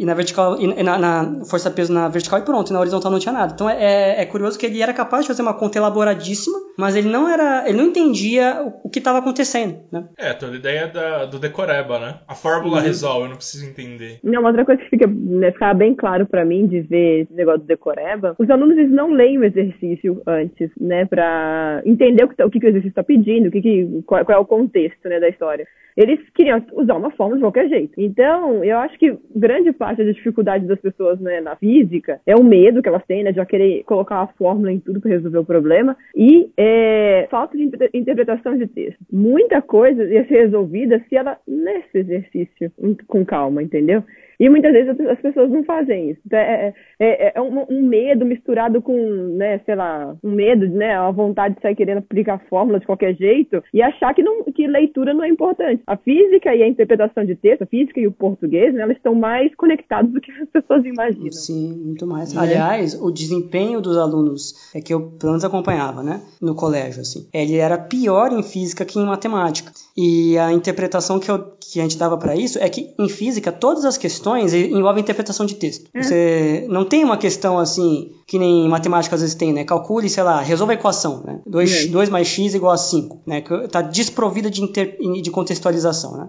[0.00, 3.12] E na vertical e na, na força peso na vertical e pronto, e na horizontal
[3.12, 3.52] não tinha nada.
[3.52, 7.10] Então é, é, curioso que ele era capaz de fazer uma conta elaboradíssima, mas ele
[7.10, 10.08] não era, ele não entendia o, o que estava acontecendo, né?
[10.16, 12.14] É, toda a ideia da, do decoreba, né?
[12.26, 12.82] A fórmula uhum.
[12.82, 14.20] resolve, eu não preciso entender.
[14.24, 17.60] Não, outra coisa que fica, né, ficava bem claro para mim de ver esse negócio
[17.60, 22.36] do decoreba, os alunos eles não leem o exercício antes, né, para entender o que,
[22.36, 24.46] tá, o que, que o exercício está pedindo, o que, que qual, qual é o
[24.46, 27.92] contexto, né, da história eles queriam usar uma fórmula de qualquer jeito.
[27.98, 32.44] Então, eu acho que grande parte da dificuldade das pessoas né, na física é o
[32.44, 35.38] medo que elas têm, né, de já querer colocar a fórmula em tudo para resolver
[35.38, 38.98] o problema, e é, falta de interpretação de texto.
[39.12, 42.72] Muita coisa ia ser resolvida se ela lesse exercício
[43.06, 44.04] com calma, entendeu?
[44.40, 46.20] E muitas vezes as pessoas não fazem isso.
[46.24, 48.96] Então, é, é, é, é um, um, medo misturado com,
[49.36, 53.14] né, sei lá, um medo, né, a vontade de sair querendo aplicar fórmula de qualquer
[53.14, 55.82] jeito e achar que, não, que leitura não é importante.
[55.86, 59.14] A física e a interpretação de texto, a física e o português, né, elas estão
[59.14, 61.32] mais conectados do que as pessoas imaginam.
[61.32, 62.34] Sim, muito mais.
[62.34, 67.28] Aliás, o desempenho dos alunos é que eu pelo menos acompanhava, né, no colégio, assim,
[67.34, 69.70] ele era pior em física que em matemática.
[69.94, 73.52] E a interpretação que, eu, que a gente dava para isso é que em física
[73.52, 75.88] todas as questões questões envolvem interpretação de texto.
[75.92, 76.02] É.
[76.02, 79.64] Você não tem uma questão assim, que nem matemática às vezes tem, né?
[79.64, 81.40] Calcule, sei lá, resolva a equação, né?
[81.46, 83.42] 2, 2 mais x igual a 5, né?
[83.64, 86.28] Está desprovida de, inter, de contextualização, né?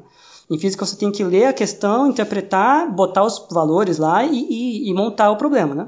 [0.49, 4.89] Em física você tem que ler a questão, interpretar, botar os valores lá e, e,
[4.89, 5.88] e montar o problema, né?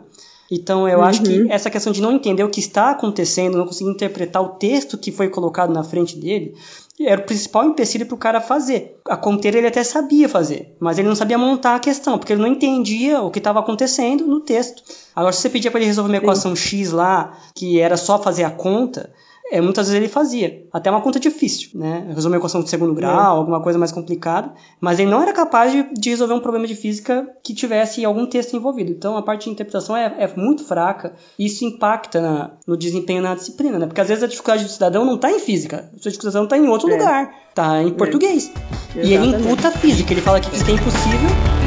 [0.51, 1.05] Então eu uhum.
[1.05, 1.47] acho que uhum.
[1.49, 5.11] essa questão de não entender o que está acontecendo, não conseguir interpretar o texto que
[5.11, 6.53] foi colocado na frente dele,
[6.99, 8.99] era o principal empecilho para o cara fazer.
[9.07, 12.41] A conteira ele até sabia fazer, mas ele não sabia montar a questão, porque ele
[12.41, 14.83] não entendia o que estava acontecendo no texto.
[15.15, 18.43] Agora, se você pedia para ele resolver uma equação X lá, que era só fazer
[18.43, 19.11] a conta,
[19.51, 20.65] é, muitas vezes ele fazia.
[20.71, 22.05] Até uma conta difícil, né?
[22.09, 23.37] Resolver uma equação de segundo grau, é.
[23.37, 24.51] alguma coisa mais complicada.
[24.79, 28.25] Mas ele não era capaz de, de, resolver um problema de física que tivesse algum
[28.25, 28.91] texto envolvido.
[28.91, 31.13] Então a parte de interpretação é, é muito fraca.
[31.37, 33.85] E isso impacta na, no desempenho na disciplina, né?
[33.85, 35.89] Porque às vezes a dificuldade do cidadão não está em física.
[35.93, 36.93] A dificuldade está em outro é.
[36.93, 37.35] lugar.
[37.49, 38.51] Está em português.
[38.95, 40.13] E ele imputa a física.
[40.13, 41.62] Ele fala que física é impossível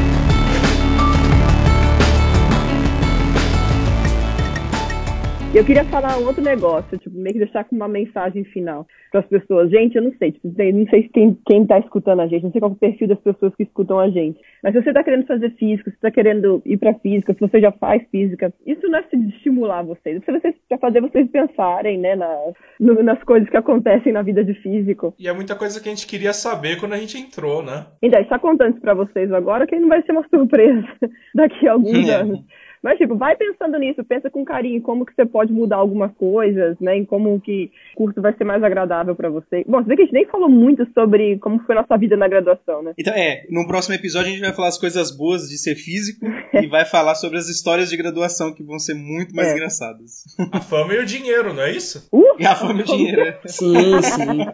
[5.52, 9.20] Eu queria falar um outro negócio, tipo, meio que deixar com uma mensagem final para
[9.20, 9.70] as pessoas.
[9.70, 12.60] Gente, eu não sei, tipo, não sei quem, quem tá escutando a gente, não sei
[12.60, 14.38] qual é o perfil das pessoas que escutam a gente.
[14.62, 17.60] Mas se você está querendo fazer física, se está querendo ir para física, se você
[17.60, 20.30] já faz física, isso não é se estimular vocês, isso
[20.70, 25.14] é fazer vocês pensarem, né, na, no, nas coisas que acontecem na vida de físico.
[25.18, 27.86] E é muita coisa que a gente queria saber quando a gente entrou, né?
[28.02, 30.86] Então, está contando isso para vocês agora, que não vai ser uma surpresa
[31.34, 32.40] daqui a alguns anos.
[32.82, 36.76] Mas, tipo, vai pensando nisso, pensa com carinho como que você pode mudar algumas coisas,
[36.80, 36.96] né?
[36.96, 39.64] Em como que o curso vai ser mais agradável para você.
[39.66, 42.16] Bom, você vê que a gente nem falou muito sobre como foi a nossa vida
[42.16, 42.92] na graduação, né?
[42.98, 46.26] Então, é, no próximo episódio a gente vai falar as coisas boas de ser físico
[46.54, 49.52] e vai falar sobre as histórias de graduação que vão ser muito mais é.
[49.54, 50.24] engraçadas.
[50.52, 52.06] A fama e o dinheiro, não é isso?
[52.12, 53.20] Uh, e a fama e o dinheiro.
[53.22, 53.40] É.
[53.46, 54.46] Sim, sim.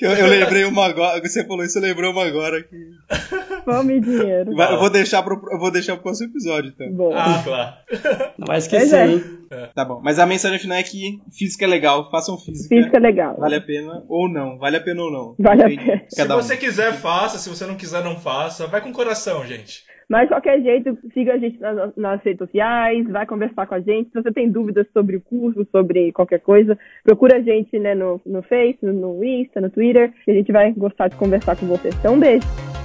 [0.00, 2.76] eu, eu, lembrei uma agora, você falou isso, eu lembrei uma agora que...
[3.64, 4.52] Fama e dinheiro.
[4.52, 6.86] eu vou deixar pro, eu vou deixar pro próximo episódio, então.
[6.98, 7.12] Bom.
[7.14, 7.74] Ah, claro.
[8.36, 9.06] Não vai esquecer, é.
[9.06, 9.24] hein?
[9.52, 9.66] É.
[9.72, 12.74] Tá bom, mas a mensagem final é que física é legal, façam física.
[12.74, 13.36] Física é legal.
[13.38, 15.36] Vale a pena ou não, vale a pena ou não.
[15.38, 16.02] Vale a pena.
[16.08, 16.56] Se você um.
[16.56, 18.66] quiser, faça, se você não quiser, não faça.
[18.66, 19.84] Vai com o coração, gente.
[20.08, 23.80] Mas, de qualquer jeito, siga a gente nas, nas, redes sociais, vai conversar com a
[23.80, 24.10] gente.
[24.10, 28.20] Se você tem dúvidas sobre o curso, sobre qualquer coisa, procura a gente né, no,
[28.26, 31.94] no Face, no Insta, no Twitter, que a gente vai gostar de conversar com vocês.
[31.94, 32.77] Então, um beijo!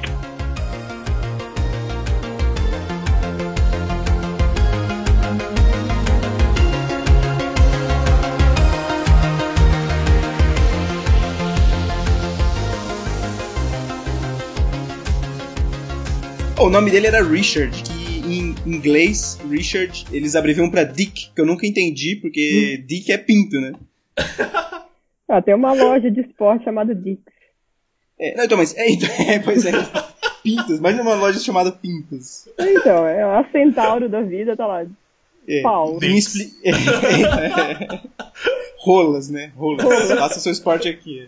[16.64, 21.46] O nome dele era Richard, que em inglês, Richard, eles abreviam pra Dick, que eu
[21.46, 22.86] nunca entendi, porque hum.
[22.88, 23.74] Dick é pinto, né?
[25.28, 27.22] ah, tem uma loja de esporte chamada Dick.
[28.18, 29.72] É, não, então, mas, é, então, é, pois é,
[30.42, 32.48] Pintos, mas uma loja chamada Pintos.
[32.58, 34.86] Então, é a Centauro da vida, tá lá.
[35.46, 36.00] É, Pau.
[36.02, 36.50] Expli...
[36.64, 38.00] É, é,
[38.78, 39.52] Rolas, né?
[39.56, 39.84] Rolas.
[39.84, 40.12] Rolas.
[40.12, 41.28] Faça seu esporte aqui.